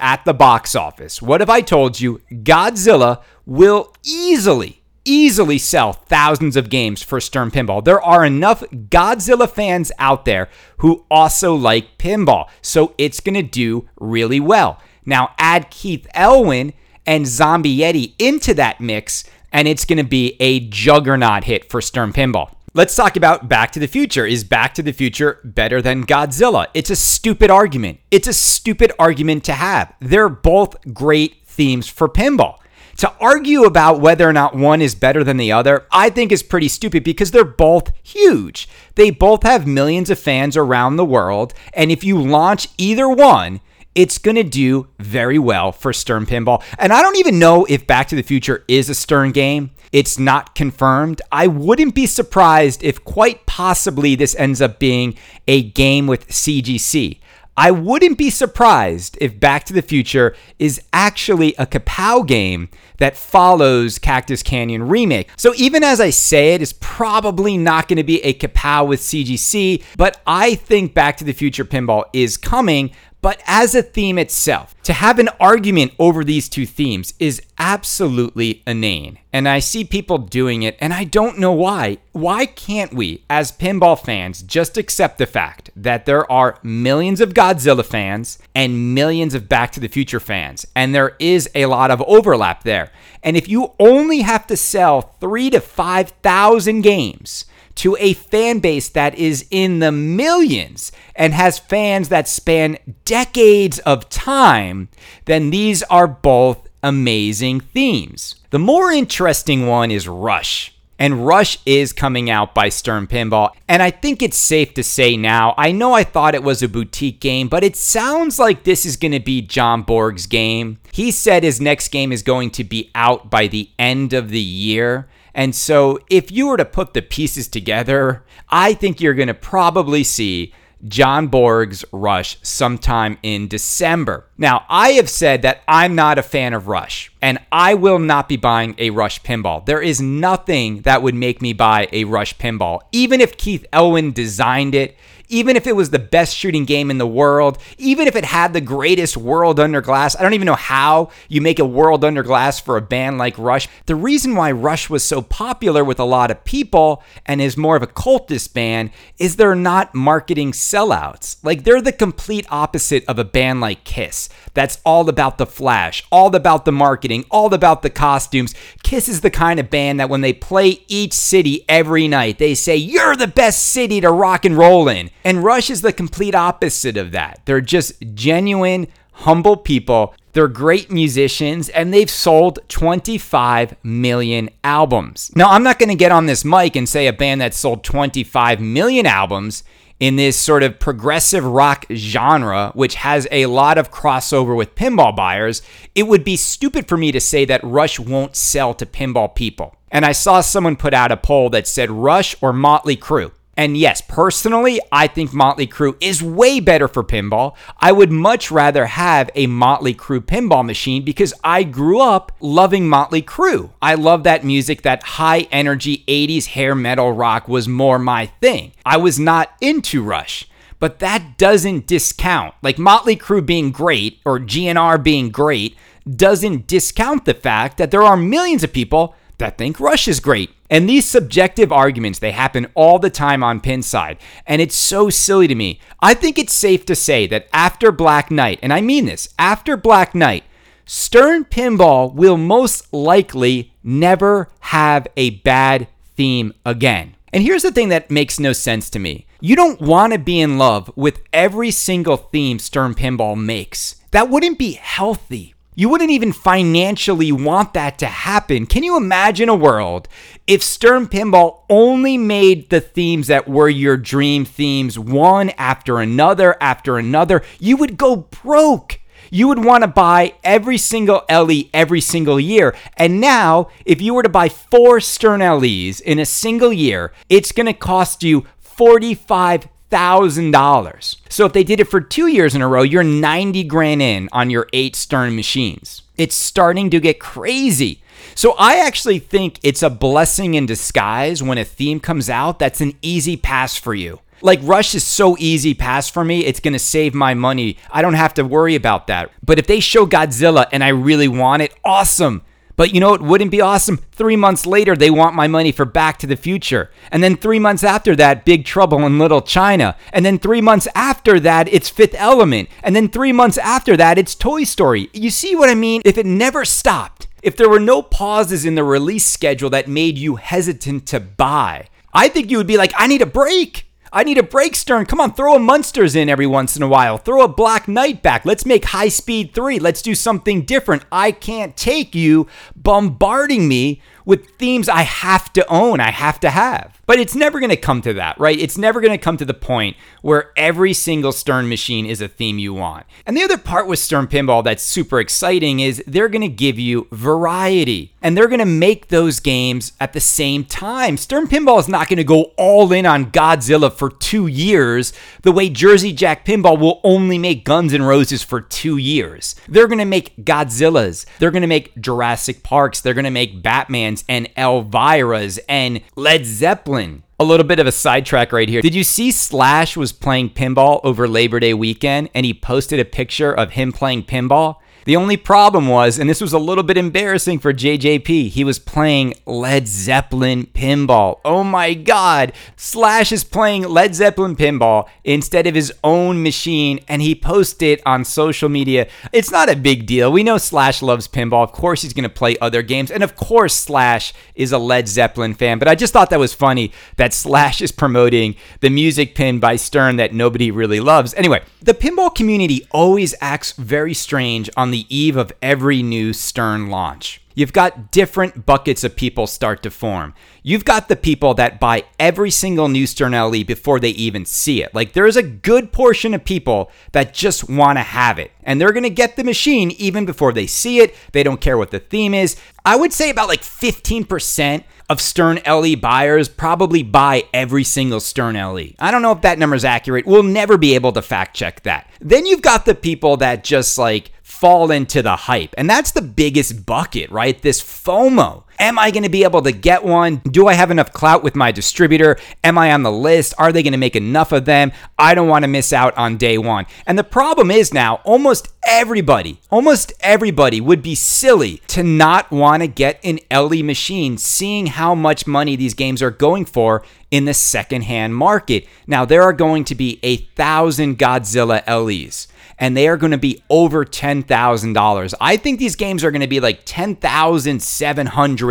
at 0.00 0.24
the 0.24 0.34
box 0.34 0.74
office, 0.74 1.22
what 1.22 1.42
if 1.42 1.48
I 1.48 1.60
told 1.60 2.00
you 2.00 2.20
Godzilla 2.30 3.22
will 3.46 3.94
easily 4.02 4.84
easily 5.04 5.58
sell 5.58 5.92
thousands 5.92 6.56
of 6.56 6.70
games 6.70 7.02
for 7.02 7.20
Stern 7.20 7.50
Pinball. 7.50 7.84
There 7.84 8.02
are 8.02 8.24
enough 8.24 8.62
Godzilla 8.70 9.48
fans 9.48 9.92
out 9.98 10.24
there 10.24 10.48
who 10.78 11.04
also 11.10 11.54
like 11.54 11.98
pinball, 11.98 12.48
so 12.62 12.94
it's 12.98 13.20
going 13.20 13.34
to 13.34 13.42
do 13.42 13.88
really 14.00 14.40
well. 14.40 14.80
Now, 15.04 15.34
add 15.38 15.70
Keith 15.70 16.06
Elwin 16.14 16.72
and 17.06 17.26
Zombie 17.26 17.76
Yeti 17.76 18.14
into 18.18 18.54
that 18.54 18.80
mix, 18.80 19.24
and 19.54 19.68
it's 19.68 19.84
going 19.86 19.98
to 19.98 20.04
be 20.04 20.36
a 20.40 20.60
juggernaut 20.68 21.44
hit 21.44 21.70
for 21.70 21.80
Stern 21.80 22.12
Pinball. 22.12 22.52
Let's 22.74 22.96
talk 22.96 23.16
about 23.16 23.48
Back 23.48 23.70
to 23.72 23.78
the 23.78 23.86
Future. 23.86 24.26
Is 24.26 24.42
Back 24.42 24.74
to 24.74 24.82
the 24.82 24.92
Future 24.92 25.38
better 25.44 25.80
than 25.80 26.04
Godzilla? 26.04 26.66
It's 26.74 26.90
a 26.90 26.96
stupid 26.96 27.52
argument. 27.52 28.00
It's 28.10 28.26
a 28.26 28.32
stupid 28.32 28.90
argument 28.98 29.44
to 29.44 29.52
have. 29.52 29.94
They're 30.00 30.28
both 30.28 30.76
great 30.92 31.46
themes 31.46 31.88
for 31.88 32.08
pinball. 32.08 32.58
To 32.96 33.12
argue 33.20 33.62
about 33.62 34.00
whether 34.00 34.28
or 34.28 34.32
not 34.32 34.56
one 34.56 34.82
is 34.82 34.96
better 34.96 35.22
than 35.22 35.36
the 35.36 35.52
other, 35.52 35.86
I 35.92 36.10
think 36.10 36.32
is 36.32 36.42
pretty 36.42 36.68
stupid 36.68 37.04
because 37.04 37.30
they're 37.30 37.44
both 37.44 37.92
huge. 38.02 38.68
They 38.96 39.10
both 39.10 39.44
have 39.44 39.68
millions 39.68 40.10
of 40.10 40.18
fans 40.18 40.56
around 40.56 40.96
the 40.96 41.04
world, 41.04 41.54
and 41.72 41.92
if 41.92 42.02
you 42.02 42.20
launch 42.20 42.68
either 42.78 43.08
one, 43.08 43.60
it's 43.94 44.18
going 44.18 44.36
to 44.36 44.44
do 44.44 44.88
very 44.98 45.38
well 45.38 45.72
for 45.72 45.92
Stern 45.92 46.26
Pinball. 46.26 46.62
And 46.78 46.92
I 46.92 47.02
don't 47.02 47.16
even 47.16 47.38
know 47.38 47.64
if 47.68 47.86
Back 47.86 48.08
to 48.08 48.16
the 48.16 48.22
Future 48.22 48.64
is 48.68 48.88
a 48.88 48.94
Stern 48.94 49.32
game. 49.32 49.70
It's 49.92 50.18
not 50.18 50.54
confirmed. 50.54 51.22
I 51.30 51.46
wouldn't 51.46 51.94
be 51.94 52.06
surprised 52.06 52.82
if 52.82 53.04
quite 53.04 53.46
possibly 53.46 54.16
this 54.16 54.34
ends 54.36 54.60
up 54.60 54.78
being 54.78 55.16
a 55.46 55.62
game 55.62 56.06
with 56.06 56.28
CGC. 56.28 57.20
I 57.56 57.70
wouldn't 57.70 58.18
be 58.18 58.30
surprised 58.30 59.16
if 59.20 59.38
Back 59.38 59.64
to 59.66 59.72
the 59.72 59.82
Future 59.82 60.34
is 60.58 60.82
actually 60.92 61.54
a 61.56 61.66
Kapow 61.66 62.26
game 62.26 62.68
that 62.98 63.16
follows 63.16 64.00
Cactus 64.00 64.42
Canyon 64.42 64.88
Remake. 64.88 65.30
So 65.36 65.54
even 65.56 65.84
as 65.84 66.00
I 66.00 66.10
say 66.10 66.54
it, 66.54 66.62
it's 66.62 66.74
probably 66.80 67.56
not 67.56 67.86
going 67.86 67.98
to 67.98 68.04
be 68.04 68.20
a 68.24 68.34
Kapow 68.34 68.88
with 68.88 69.00
CGC, 69.00 69.84
but 69.96 70.20
I 70.26 70.56
think 70.56 70.94
Back 70.94 71.16
to 71.18 71.24
the 71.24 71.32
Future 71.32 71.64
Pinball 71.64 72.04
is 72.12 72.36
coming 72.36 72.90
but 73.24 73.42
as 73.46 73.74
a 73.74 73.80
theme 73.80 74.18
itself, 74.18 74.74
to 74.82 74.92
have 74.92 75.18
an 75.18 75.30
argument 75.40 75.94
over 75.98 76.22
these 76.22 76.46
two 76.46 76.66
themes 76.66 77.14
is 77.18 77.40
absolutely 77.56 78.62
inane. 78.66 79.18
And 79.32 79.48
I 79.48 79.60
see 79.60 79.82
people 79.82 80.18
doing 80.18 80.62
it, 80.62 80.76
and 80.78 80.92
I 80.92 81.04
don't 81.04 81.38
know 81.38 81.52
why. 81.52 81.96
Why 82.12 82.44
can't 82.44 82.92
we, 82.92 83.24
as 83.30 83.50
pinball 83.50 83.98
fans, 83.98 84.42
just 84.42 84.76
accept 84.76 85.16
the 85.16 85.24
fact 85.24 85.70
that 85.74 86.04
there 86.04 86.30
are 86.30 86.58
millions 86.62 87.22
of 87.22 87.32
Godzilla 87.32 87.82
fans 87.82 88.38
and 88.54 88.94
millions 88.94 89.32
of 89.32 89.48
Back 89.48 89.72
to 89.72 89.80
the 89.80 89.88
Future 89.88 90.20
fans? 90.20 90.66
And 90.76 90.94
there 90.94 91.16
is 91.18 91.48
a 91.54 91.64
lot 91.64 91.90
of 91.90 92.02
overlap 92.02 92.62
there. 92.62 92.92
And 93.22 93.38
if 93.38 93.48
you 93.48 93.72
only 93.80 94.20
have 94.20 94.46
to 94.48 94.56
sell 94.58 95.00
three 95.00 95.48
to 95.48 95.62
5,000 95.62 96.82
games, 96.82 97.46
to 97.76 97.96
a 97.98 98.14
fan 98.14 98.58
base 98.60 98.88
that 98.90 99.14
is 99.14 99.46
in 99.50 99.78
the 99.80 99.92
millions 99.92 100.92
and 101.14 101.34
has 101.34 101.58
fans 101.58 102.08
that 102.08 102.28
span 102.28 102.78
decades 103.04 103.78
of 103.80 104.08
time, 104.08 104.88
then 105.24 105.50
these 105.50 105.82
are 105.84 106.06
both 106.06 106.68
amazing 106.82 107.60
themes. 107.60 108.36
The 108.50 108.58
more 108.58 108.90
interesting 108.92 109.66
one 109.66 109.90
is 109.90 110.06
Rush. 110.06 110.70
And 110.96 111.26
Rush 111.26 111.58
is 111.66 111.92
coming 111.92 112.30
out 112.30 112.54
by 112.54 112.68
Stern 112.68 113.08
Pinball. 113.08 113.50
And 113.68 113.82
I 113.82 113.90
think 113.90 114.22
it's 114.22 114.36
safe 114.36 114.74
to 114.74 114.84
say 114.84 115.16
now, 115.16 115.52
I 115.58 115.72
know 115.72 115.92
I 115.92 116.04
thought 116.04 116.36
it 116.36 116.44
was 116.44 116.62
a 116.62 116.68
boutique 116.68 117.18
game, 117.18 117.48
but 117.48 117.64
it 117.64 117.74
sounds 117.74 118.38
like 118.38 118.62
this 118.62 118.86
is 118.86 118.96
going 118.96 119.12
to 119.12 119.20
be 119.20 119.42
John 119.42 119.82
Borg's 119.82 120.26
game. 120.26 120.78
He 120.92 121.10
said 121.10 121.42
his 121.42 121.60
next 121.60 121.88
game 121.88 122.12
is 122.12 122.22
going 122.22 122.50
to 122.52 122.62
be 122.62 122.92
out 122.94 123.28
by 123.28 123.48
the 123.48 123.70
end 123.76 124.12
of 124.12 124.28
the 124.30 124.40
year. 124.40 125.08
And 125.34 125.54
so, 125.54 125.98
if 126.08 126.30
you 126.30 126.46
were 126.46 126.56
to 126.56 126.64
put 126.64 126.94
the 126.94 127.02
pieces 127.02 127.48
together, 127.48 128.24
I 128.48 128.74
think 128.74 129.00
you're 129.00 129.14
going 129.14 129.28
to 129.28 129.34
probably 129.34 130.04
see 130.04 130.54
John 130.86 131.28
Borg's 131.28 131.84
Rush 131.92 132.36
sometime 132.42 133.18
in 133.22 133.48
December. 133.48 134.26
Now, 134.36 134.66
I 134.68 134.90
have 134.90 135.08
said 135.08 135.42
that 135.42 135.62
I'm 135.66 135.94
not 135.94 136.18
a 136.18 136.22
fan 136.22 136.52
of 136.52 136.68
Rush, 136.68 137.10
and 137.22 137.38
I 137.50 137.74
will 137.74 137.98
not 137.98 138.28
be 138.28 138.36
buying 138.36 138.74
a 138.78 138.90
Rush 138.90 139.22
pinball. 139.22 139.64
There 139.64 139.80
is 139.80 140.00
nothing 140.00 140.82
that 140.82 141.02
would 141.02 141.14
make 141.14 141.40
me 141.40 141.52
buy 141.52 141.88
a 141.90 142.04
Rush 142.04 142.36
pinball. 142.36 142.80
Even 142.92 143.20
if 143.20 143.38
Keith 143.38 143.64
Elwin 143.72 144.12
designed 144.12 144.74
it, 144.74 144.96
even 145.28 145.56
if 145.56 145.66
it 145.66 145.76
was 145.76 145.90
the 145.90 145.98
best 145.98 146.36
shooting 146.36 146.64
game 146.64 146.90
in 146.90 146.98
the 146.98 147.06
world, 147.06 147.58
even 147.78 148.06
if 148.06 148.16
it 148.16 148.24
had 148.24 148.52
the 148.52 148.60
greatest 148.60 149.16
world 149.16 149.58
under 149.58 149.80
glass. 149.80 150.16
I 150.16 150.22
don't 150.22 150.34
even 150.34 150.46
know 150.46 150.54
how 150.54 151.10
you 151.28 151.40
make 151.40 151.58
a 151.58 151.64
world 151.64 152.04
under 152.04 152.22
glass 152.22 152.60
for 152.60 152.76
a 152.76 152.82
band 152.82 153.18
like 153.18 153.38
Rush. 153.38 153.68
The 153.86 153.94
reason 153.94 154.34
why 154.34 154.52
Rush 154.52 154.90
was 154.90 155.04
so 155.04 155.22
popular 155.22 155.84
with 155.84 155.98
a 155.98 156.04
lot 156.04 156.30
of 156.30 156.44
people 156.44 157.02
and 157.26 157.40
is 157.40 157.56
more 157.56 157.76
of 157.76 157.82
a 157.82 157.86
cultist 157.86 158.54
band 158.54 158.90
is 159.18 159.36
they're 159.36 159.54
not 159.54 159.94
marketing 159.94 160.52
sellouts. 160.52 161.36
Like 161.42 161.64
they're 161.64 161.80
the 161.80 161.92
complete 161.92 162.46
opposite 162.50 163.04
of 163.06 163.18
a 163.18 163.24
band 163.24 163.60
like 163.60 163.84
Kiss. 163.84 164.28
That's 164.54 164.78
all 164.84 165.08
about 165.08 165.38
the 165.38 165.46
flash, 165.46 166.04
all 166.12 166.34
about 166.34 166.64
the 166.64 166.72
marketing, 166.72 167.24
all 167.30 167.52
about 167.52 167.82
the 167.82 167.90
costumes. 167.90 168.54
Kiss 168.82 169.08
is 169.08 169.20
the 169.20 169.30
kind 169.30 169.58
of 169.58 169.70
band 169.70 169.98
that 170.00 170.08
when 170.08 170.20
they 170.20 170.32
play 170.32 170.82
each 170.88 171.12
city 171.12 171.64
every 171.68 172.08
night, 172.08 172.38
they 172.38 172.54
say, 172.54 172.76
You're 172.76 173.16
the 173.16 173.26
best 173.26 173.66
city 173.66 174.00
to 174.00 174.10
rock 174.10 174.44
and 174.44 174.56
roll 174.56 174.88
in. 174.88 175.10
And 175.24 175.42
Rush 175.42 175.70
is 175.70 175.82
the 175.82 175.92
complete 175.92 176.34
opposite 176.34 176.96
of 176.96 177.12
that. 177.12 177.40
They're 177.44 177.60
just 177.60 177.94
genuine, 178.14 178.88
humble 179.12 179.56
people. 179.56 180.14
They're 180.32 180.48
great 180.48 180.90
musicians 180.90 181.68
and 181.68 181.94
they've 181.94 182.10
sold 182.10 182.58
25 182.68 183.76
million 183.82 184.50
albums. 184.62 185.30
Now, 185.34 185.50
I'm 185.50 185.62
not 185.62 185.78
going 185.78 185.88
to 185.88 185.94
get 185.94 186.12
on 186.12 186.26
this 186.26 186.44
mic 186.44 186.76
and 186.76 186.88
say 186.88 187.06
a 187.06 187.12
band 187.12 187.40
that 187.40 187.54
sold 187.54 187.84
25 187.84 188.60
million 188.60 189.06
albums 189.06 189.64
in 190.00 190.16
this 190.16 190.36
sort 190.36 190.62
of 190.62 190.78
progressive 190.78 191.44
rock 191.44 191.86
genre, 191.92 192.72
which 192.74 192.96
has 192.96 193.28
a 193.30 193.46
lot 193.46 193.78
of 193.78 193.90
crossover 193.90 194.56
with 194.56 194.74
pinball 194.74 195.14
buyers, 195.14 195.62
it 195.94 196.02
would 196.04 196.24
be 196.24 196.36
stupid 196.36 196.88
for 196.88 196.96
me 196.96 197.12
to 197.12 197.20
say 197.20 197.44
that 197.44 197.62
Rush 197.62 197.98
won't 198.00 198.36
sell 198.36 198.74
to 198.74 198.86
pinball 198.86 199.34
people. 199.34 199.76
And 199.90 200.04
I 200.04 200.12
saw 200.12 200.40
someone 200.40 200.76
put 200.76 200.92
out 200.92 201.12
a 201.12 201.16
poll 201.16 201.48
that 201.50 201.68
said 201.68 201.90
Rush 201.90 202.34
or 202.42 202.52
Motley 202.52 202.96
Crue. 202.96 203.30
And 203.56 203.76
yes, 203.76 204.00
personally, 204.00 204.80
I 204.90 205.06
think 205.06 205.32
Motley 205.32 205.66
Crue 205.66 205.96
is 206.00 206.22
way 206.22 206.60
better 206.60 206.88
for 206.88 207.04
pinball. 207.04 207.54
I 207.78 207.92
would 207.92 208.10
much 208.10 208.50
rather 208.50 208.86
have 208.86 209.30
a 209.34 209.46
Motley 209.46 209.94
Crue 209.94 210.20
pinball 210.20 210.64
machine 210.64 211.04
because 211.04 211.32
I 211.44 211.62
grew 211.62 212.00
up 212.00 212.32
loving 212.40 212.88
Motley 212.88 213.22
Crue. 213.22 213.70
I 213.80 213.94
love 213.94 214.24
that 214.24 214.44
music, 214.44 214.82
that 214.82 215.02
high 215.02 215.46
energy 215.52 216.04
80s 216.08 216.46
hair 216.46 216.74
metal 216.74 217.12
rock 217.12 217.48
was 217.48 217.68
more 217.68 217.98
my 217.98 218.26
thing. 218.26 218.72
I 218.84 218.96
was 218.96 219.18
not 219.18 219.52
into 219.60 220.02
Rush. 220.02 220.48
But 220.80 220.98
that 220.98 221.38
doesn't 221.38 221.86
discount, 221.86 222.54
like 222.60 222.78
Motley 222.78 223.16
Crue 223.16 223.46
being 223.46 223.70
great 223.70 224.20
or 224.24 224.38
GNR 224.38 225.02
being 225.02 225.30
great, 225.30 225.76
doesn't 226.08 226.66
discount 226.66 227.24
the 227.24 227.32
fact 227.32 227.78
that 227.78 227.90
there 227.90 228.02
are 228.02 228.16
millions 228.16 228.62
of 228.62 228.72
people 228.72 229.14
that 229.38 229.56
think 229.56 229.80
Rush 229.80 230.08
is 230.08 230.20
great. 230.20 230.50
And 230.74 230.88
these 230.88 231.04
subjective 231.04 231.70
arguments, 231.70 232.18
they 232.18 232.32
happen 232.32 232.66
all 232.74 232.98
the 232.98 233.08
time 233.08 233.44
on 233.44 233.60
Pinside, 233.60 234.18
And 234.44 234.60
it's 234.60 234.74
so 234.74 235.08
silly 235.08 235.46
to 235.46 235.54
me. 235.54 235.78
I 236.00 236.14
think 236.14 236.36
it's 236.36 236.52
safe 236.52 236.84
to 236.86 236.96
say 236.96 237.28
that 237.28 237.46
after 237.52 237.92
Black 237.92 238.28
Knight, 238.28 238.58
and 238.60 238.72
I 238.72 238.80
mean 238.80 239.04
this, 239.04 239.28
after 239.38 239.76
Black 239.76 240.16
Knight, 240.16 240.42
Stern 240.84 241.44
Pinball 241.44 242.12
will 242.12 242.36
most 242.36 242.92
likely 242.92 243.72
never 243.84 244.48
have 244.58 245.06
a 245.16 245.30
bad 245.30 245.86
theme 246.16 246.52
again. 246.66 247.14
And 247.32 247.44
here's 247.44 247.62
the 247.62 247.70
thing 247.70 247.90
that 247.90 248.10
makes 248.10 248.40
no 248.40 248.52
sense 248.52 248.90
to 248.90 248.98
me. 248.98 249.26
You 249.40 249.54
don't 249.54 249.80
want 249.80 250.12
to 250.12 250.18
be 250.18 250.40
in 250.40 250.58
love 250.58 250.90
with 250.96 251.20
every 251.32 251.70
single 251.70 252.16
theme 252.16 252.58
Stern 252.58 252.94
Pinball 252.96 253.40
makes. 253.40 253.94
That 254.10 254.28
wouldn't 254.28 254.58
be 254.58 254.72
healthy. 254.72 255.54
You 255.76 255.88
wouldn't 255.88 256.10
even 256.10 256.32
financially 256.32 257.32
want 257.32 257.74
that 257.74 257.98
to 257.98 258.06
happen. 258.06 258.66
Can 258.66 258.84
you 258.84 258.96
imagine 258.96 259.48
a 259.48 259.56
world 259.56 260.08
if 260.46 260.62
Stern 260.62 261.08
Pinball 261.08 261.62
only 261.68 262.16
made 262.16 262.70
the 262.70 262.80
themes 262.80 263.26
that 263.26 263.48
were 263.48 263.68
your 263.68 263.96
dream 263.96 264.44
themes 264.44 264.98
one 264.98 265.50
after 265.50 265.98
another 265.98 266.56
after 266.60 266.96
another? 266.96 267.42
You 267.58 267.76
would 267.78 267.96
go 267.96 268.16
broke. 268.16 269.00
You 269.32 269.48
would 269.48 269.64
want 269.64 269.82
to 269.82 269.88
buy 269.88 270.34
every 270.44 270.78
single 270.78 271.24
LE 271.28 271.64
every 271.72 272.00
single 272.00 272.38
year. 272.38 272.76
And 272.96 273.20
now, 273.20 273.68
if 273.84 274.00
you 274.00 274.14
were 274.14 274.22
to 274.22 274.28
buy 274.28 274.48
four 274.48 275.00
Stern 275.00 275.40
LEs 275.40 275.98
in 275.98 276.20
a 276.20 276.26
single 276.26 276.72
year, 276.72 277.12
it's 277.28 277.50
going 277.50 277.66
to 277.66 277.72
cost 277.72 278.22
you 278.22 278.46
45 278.60 279.68
thousand 279.90 280.50
dollars. 280.50 281.16
So 281.28 281.46
if 281.46 281.52
they 281.52 281.64
did 281.64 281.80
it 281.80 281.88
for 281.88 282.00
two 282.00 282.26
years 282.26 282.54
in 282.54 282.62
a 282.62 282.68
row, 282.68 282.82
you're 282.82 283.04
90 283.04 283.64
grand 283.64 284.02
in 284.02 284.28
on 284.32 284.50
your 284.50 284.68
eight 284.72 284.96
Stern 284.96 285.36
machines. 285.36 286.02
It's 286.16 286.34
starting 286.34 286.90
to 286.90 287.00
get 287.00 287.20
crazy. 287.20 288.02
So 288.34 288.54
I 288.58 288.78
actually 288.78 289.18
think 289.18 289.60
it's 289.62 289.82
a 289.82 289.90
blessing 289.90 290.54
in 290.54 290.66
disguise 290.66 291.42
when 291.42 291.58
a 291.58 291.64
theme 291.64 292.00
comes 292.00 292.28
out 292.28 292.58
that's 292.58 292.80
an 292.80 292.94
easy 293.02 293.36
pass 293.36 293.76
for 293.76 293.94
you. 293.94 294.20
Like 294.42 294.60
Rush 294.62 294.94
is 294.94 295.04
so 295.04 295.36
easy 295.38 295.74
pass 295.74 296.10
for 296.10 296.24
me, 296.24 296.44
it's 296.44 296.60
gonna 296.60 296.78
save 296.78 297.14
my 297.14 297.34
money. 297.34 297.78
I 297.90 298.02
don't 298.02 298.14
have 298.14 298.34
to 298.34 298.44
worry 298.44 298.74
about 298.74 299.06
that. 299.06 299.30
But 299.44 299.58
if 299.58 299.66
they 299.66 299.80
show 299.80 300.06
Godzilla 300.06 300.66
and 300.72 300.82
I 300.84 300.88
really 300.88 301.28
want 301.28 301.62
it, 301.62 301.74
awesome. 301.84 302.42
But 302.76 302.92
you 302.92 303.00
know 303.00 303.10
what 303.10 303.22
wouldn't 303.22 303.50
be 303.50 303.60
awesome? 303.60 303.98
Three 304.12 304.36
months 304.36 304.66
later, 304.66 304.96
they 304.96 305.10
want 305.10 305.36
my 305.36 305.46
money 305.46 305.70
for 305.70 305.84
Back 305.84 306.18
to 306.18 306.26
the 306.26 306.36
Future. 306.36 306.90
And 307.12 307.22
then 307.22 307.36
three 307.36 307.58
months 307.58 307.84
after 307.84 308.16
that, 308.16 308.44
Big 308.44 308.64
Trouble 308.64 309.06
in 309.06 309.18
Little 309.18 309.42
China. 309.42 309.96
And 310.12 310.24
then 310.24 310.38
three 310.38 310.60
months 310.60 310.88
after 310.94 311.38
that, 311.40 311.72
it's 311.72 311.88
Fifth 311.88 312.14
Element. 312.16 312.68
And 312.82 312.96
then 312.96 313.08
three 313.08 313.32
months 313.32 313.58
after 313.58 313.96
that, 313.96 314.18
it's 314.18 314.34
Toy 314.34 314.64
Story. 314.64 315.08
You 315.12 315.30
see 315.30 315.54
what 315.54 315.70
I 315.70 315.74
mean? 315.74 316.02
If 316.04 316.18
it 316.18 316.26
never 316.26 316.64
stopped, 316.64 317.28
if 317.42 317.56
there 317.56 317.68
were 317.68 317.80
no 317.80 318.02
pauses 318.02 318.64
in 318.64 318.74
the 318.74 318.84
release 318.84 319.24
schedule 319.24 319.70
that 319.70 319.86
made 319.86 320.18
you 320.18 320.36
hesitant 320.36 321.06
to 321.08 321.20
buy, 321.20 321.88
I 322.12 322.28
think 322.28 322.50
you 322.50 322.56
would 322.56 322.66
be 322.66 322.76
like, 322.76 322.92
I 322.96 323.06
need 323.06 323.22
a 323.22 323.26
break. 323.26 323.86
I 324.16 324.22
need 324.22 324.38
a 324.38 324.44
break, 324.44 324.76
Stern. 324.76 325.06
Come 325.06 325.20
on, 325.20 325.34
throw 325.34 325.56
a 325.56 325.58
Munsters 325.58 326.14
in 326.14 326.28
every 326.28 326.46
once 326.46 326.76
in 326.76 326.84
a 326.84 326.88
while. 326.88 327.18
Throw 327.18 327.42
a 327.42 327.48
Black 327.48 327.88
Knight 327.88 328.22
back. 328.22 328.44
Let's 328.44 328.64
make 328.64 328.84
High 328.84 329.08
Speed 329.08 329.52
3. 329.52 329.80
Let's 329.80 330.02
do 330.02 330.14
something 330.14 330.62
different. 330.62 331.04
I 331.10 331.32
can't 331.32 331.76
take 331.76 332.14
you 332.14 332.46
bombarding 332.76 333.66
me 333.66 334.00
with 334.24 334.50
themes 334.50 334.88
I 334.88 335.02
have 335.02 335.52
to 335.54 335.66
own, 335.66 335.98
I 335.98 336.12
have 336.12 336.38
to 336.40 336.50
have. 336.50 337.02
But 337.06 337.18
it's 337.18 337.34
never 337.34 337.60
going 337.60 337.70
to 337.70 337.76
come 337.76 338.02
to 338.02 338.12
that, 338.14 338.38
right? 338.38 338.58
It's 338.58 338.78
never 338.78 339.00
going 339.00 339.12
to 339.12 339.18
come 339.18 339.36
to 339.36 339.44
the 339.44 339.54
point 339.54 339.96
where 340.22 340.52
every 340.56 340.92
single 340.92 341.32
Stern 341.32 341.68
machine 341.68 342.06
is 342.06 342.20
a 342.20 342.28
theme 342.28 342.58
you 342.58 342.72
want. 342.72 343.06
And 343.26 343.36
the 343.36 343.42
other 343.42 343.58
part 343.58 343.86
with 343.86 343.98
Stern 343.98 344.26
Pinball 344.26 344.64
that's 344.64 344.82
super 344.82 345.20
exciting 345.20 345.80
is 345.80 346.02
they're 346.06 346.28
going 346.28 346.42
to 346.42 346.48
give 346.48 346.78
you 346.78 347.06
variety 347.12 348.14
and 348.22 348.36
they're 348.36 348.48
going 348.48 348.58
to 348.58 348.64
make 348.64 349.08
those 349.08 349.38
games 349.40 349.92
at 350.00 350.14
the 350.14 350.20
same 350.20 350.64
time. 350.64 351.16
Stern 351.16 351.46
Pinball 351.46 351.78
is 351.78 351.88
not 351.88 352.08
going 352.08 352.16
to 352.16 352.24
go 352.24 352.52
all 352.56 352.90
in 352.92 353.04
on 353.04 353.30
Godzilla 353.30 353.92
for 353.92 354.08
two 354.08 354.46
years 354.46 355.12
the 355.42 355.52
way 355.52 355.68
Jersey 355.68 356.12
Jack 356.12 356.44
Pinball 356.44 356.78
will 356.78 357.00
only 357.04 357.38
make 357.38 357.64
Guns 357.64 357.92
N' 357.92 358.02
Roses 358.02 358.42
for 358.42 358.60
two 358.60 358.96
years. 358.96 359.54
They're 359.68 359.88
going 359.88 359.98
to 359.98 360.04
make 360.04 360.36
Godzillas, 360.36 361.26
they're 361.38 361.50
going 361.50 361.62
to 361.62 361.68
make 361.68 361.94
Jurassic 362.00 362.62
Parks, 362.62 363.00
they're 363.00 363.14
going 363.14 363.24
to 363.24 363.30
make 363.30 363.62
Batmans 363.62 364.24
and 364.28 364.48
Elviras 364.54 365.58
and 365.68 366.00
Led 366.16 366.46
Zeppelin. 366.46 366.93
A 367.40 367.44
little 367.44 367.66
bit 367.66 367.78
of 367.78 367.86
a 367.86 367.92
sidetrack 367.92 368.52
right 368.52 368.68
here. 368.68 368.80
Did 368.80 368.94
you 368.94 369.04
see 369.04 369.30
Slash 369.30 369.96
was 369.96 370.12
playing 370.12 370.50
pinball 370.50 371.00
over 371.02 371.26
Labor 371.26 371.60
Day 371.60 371.74
weekend 371.74 372.30
and 372.34 372.46
he 372.46 372.54
posted 372.54 373.00
a 373.00 373.04
picture 373.04 373.52
of 373.52 373.72
him 373.72 373.92
playing 373.92 374.24
pinball? 374.24 374.76
The 375.04 375.16
only 375.16 375.36
problem 375.36 375.88
was, 375.88 376.18
and 376.18 376.28
this 376.30 376.40
was 376.40 376.52
a 376.52 376.58
little 376.58 376.84
bit 376.84 376.96
embarrassing 376.96 377.58
for 377.58 377.72
JJP, 377.72 378.48
he 378.48 378.64
was 378.64 378.78
playing 378.78 379.34
Led 379.44 379.86
Zeppelin 379.86 380.66
pinball. 380.66 381.40
Oh 381.44 381.62
my 381.62 381.92
God. 381.94 382.52
Slash 382.76 383.30
is 383.30 383.44
playing 383.44 383.82
Led 383.82 384.14
Zeppelin 384.14 384.56
pinball 384.56 385.06
instead 385.22 385.66
of 385.66 385.74
his 385.74 385.92
own 386.02 386.42
machine, 386.42 387.00
and 387.06 387.20
he 387.20 387.34
posted 387.34 387.98
it 387.98 388.02
on 388.06 388.24
social 388.24 388.68
media. 388.68 389.06
It's 389.32 389.50
not 389.50 389.70
a 389.70 389.76
big 389.76 390.06
deal. 390.06 390.32
We 390.32 390.42
know 390.42 390.56
Slash 390.56 391.02
loves 391.02 391.28
pinball. 391.28 391.64
Of 391.64 391.72
course, 391.72 392.02
he's 392.02 392.14
going 392.14 392.22
to 392.22 392.28
play 392.28 392.56
other 392.58 392.82
games. 392.82 393.10
And 393.10 393.22
of 393.22 393.36
course, 393.36 393.74
Slash 393.74 394.32
is 394.54 394.72
a 394.72 394.78
Led 394.78 395.06
Zeppelin 395.08 395.54
fan. 395.54 395.78
But 395.78 395.88
I 395.88 395.94
just 395.94 396.12
thought 396.12 396.30
that 396.30 396.38
was 396.38 396.54
funny 396.54 396.92
that 397.16 397.34
Slash 397.34 397.82
is 397.82 397.92
promoting 397.92 398.56
the 398.80 398.90
music 398.90 399.34
pin 399.34 399.60
by 399.60 399.76
Stern 399.76 400.16
that 400.16 400.32
nobody 400.32 400.70
really 400.70 401.00
loves. 401.00 401.34
Anyway, 401.34 401.62
the 401.82 401.94
pinball 401.94 402.34
community 402.34 402.86
always 402.90 403.34
acts 403.42 403.72
very 403.72 404.14
strange 404.14 404.70
on 404.76 404.93
the 404.94 405.12
eve 405.12 405.36
of 405.36 405.52
every 405.60 406.04
new 406.04 406.32
Stern 406.32 406.88
launch. 406.88 407.40
You've 407.56 407.72
got 407.72 408.12
different 408.12 408.64
buckets 408.64 409.02
of 409.02 409.16
people 409.16 409.48
start 409.48 409.82
to 409.82 409.90
form. 409.90 410.34
You've 410.62 410.84
got 410.84 411.08
the 411.08 411.16
people 411.16 411.52
that 411.54 411.80
buy 411.80 412.04
every 412.20 412.52
single 412.52 412.88
new 412.88 413.04
Stern 413.04 413.32
LE 413.32 413.64
before 413.64 413.98
they 413.98 414.10
even 414.10 414.44
see 414.44 414.84
it. 414.84 414.94
Like 414.94 415.12
there's 415.12 415.36
a 415.36 415.42
good 415.42 415.90
portion 415.90 416.32
of 416.32 416.44
people 416.44 416.92
that 417.10 417.34
just 417.34 417.68
want 417.68 417.98
to 417.98 418.02
have 418.02 418.38
it. 418.38 418.52
And 418.62 418.80
they're 418.80 418.92
going 418.92 419.02
to 419.02 419.10
get 419.10 419.34
the 419.34 419.42
machine 419.42 419.90
even 419.92 420.26
before 420.26 420.52
they 420.52 420.68
see 420.68 421.00
it. 421.00 421.12
They 421.32 421.42
don't 421.42 421.60
care 421.60 421.76
what 421.76 421.90
the 421.90 421.98
theme 421.98 422.34
is. 422.34 422.56
I 422.84 422.94
would 422.94 423.12
say 423.12 423.30
about 423.30 423.48
like 423.48 423.62
15% 423.62 424.84
of 425.10 425.20
Stern 425.20 425.58
LE 425.66 425.96
buyers 425.96 426.48
probably 426.48 427.02
buy 427.02 427.44
every 427.52 427.82
single 427.82 428.20
Stern 428.20 428.54
LE. 428.54 428.94
I 429.00 429.10
don't 429.10 429.22
know 429.22 429.32
if 429.32 429.42
that 429.42 429.58
number 429.58 429.74
is 429.74 429.84
accurate. 429.84 430.24
We'll 430.24 430.44
never 430.44 430.78
be 430.78 430.94
able 430.94 431.10
to 431.12 431.22
fact 431.22 431.56
check 431.56 431.82
that. 431.82 432.08
Then 432.20 432.46
you've 432.46 432.62
got 432.62 432.84
the 432.84 432.94
people 432.94 433.36
that 433.38 433.64
just 433.64 433.98
like 433.98 434.30
fall 434.64 434.90
into 434.90 435.20
the 435.20 435.36
hype. 435.36 435.74
And 435.76 435.90
that's 435.90 436.12
the 436.12 436.22
biggest 436.22 436.86
bucket, 436.86 437.30
right? 437.30 437.60
This 437.60 437.82
FOMO. 437.82 438.62
Am 438.78 438.98
I 438.98 439.10
going 439.10 439.22
to 439.22 439.28
be 439.28 439.44
able 439.44 439.62
to 439.62 439.72
get 439.72 440.04
one? 440.04 440.36
Do 440.50 440.66
I 440.66 440.74
have 440.74 440.90
enough 440.90 441.12
clout 441.12 441.42
with 441.42 441.54
my 441.54 441.72
distributor? 441.72 442.36
Am 442.62 442.76
I 442.76 442.92
on 442.92 443.02
the 443.02 443.12
list? 443.12 443.54
Are 443.58 443.72
they 443.72 443.82
going 443.82 443.92
to 443.92 443.98
make 443.98 444.16
enough 444.16 444.52
of 444.52 444.64
them? 444.64 444.92
I 445.18 445.34
don't 445.34 445.48
want 445.48 445.64
to 445.64 445.68
miss 445.68 445.92
out 445.92 446.16
on 446.16 446.36
day 446.36 446.58
one. 446.58 446.86
And 447.06 447.18
the 447.18 447.24
problem 447.24 447.70
is 447.70 447.94
now, 447.94 448.16
almost 448.24 448.72
everybody, 448.86 449.60
almost 449.70 450.12
everybody 450.20 450.80
would 450.80 451.02
be 451.02 451.14
silly 451.14 451.82
to 451.88 452.02
not 452.02 452.50
want 452.50 452.82
to 452.82 452.88
get 452.88 453.20
an 453.24 453.38
LE 453.50 453.82
machine, 453.82 454.38
seeing 454.38 454.86
how 454.86 455.14
much 455.14 455.46
money 455.46 455.76
these 455.76 455.94
games 455.94 456.22
are 456.22 456.30
going 456.30 456.64
for 456.64 457.04
in 457.30 457.44
the 457.44 457.54
secondhand 457.54 458.34
market. 458.34 458.86
Now, 459.06 459.24
there 459.24 459.42
are 459.42 459.52
going 459.52 459.84
to 459.84 459.94
be 459.94 460.18
a 460.22 460.36
thousand 460.36 461.18
Godzilla 461.18 461.86
LEs 461.86 462.48
and 462.78 462.96
they 462.96 463.08
are 463.08 463.16
going 463.16 463.32
to 463.32 463.38
be 463.38 463.62
over 463.70 464.04
$10,000. 464.04 465.34
I 465.40 465.56
think 465.56 465.78
these 465.78 465.96
games 465.96 466.22
are 466.24 466.30
going 466.30 466.42
to 466.42 466.46
be 466.46 466.60
like 466.60 466.84
$10,700 466.86 468.63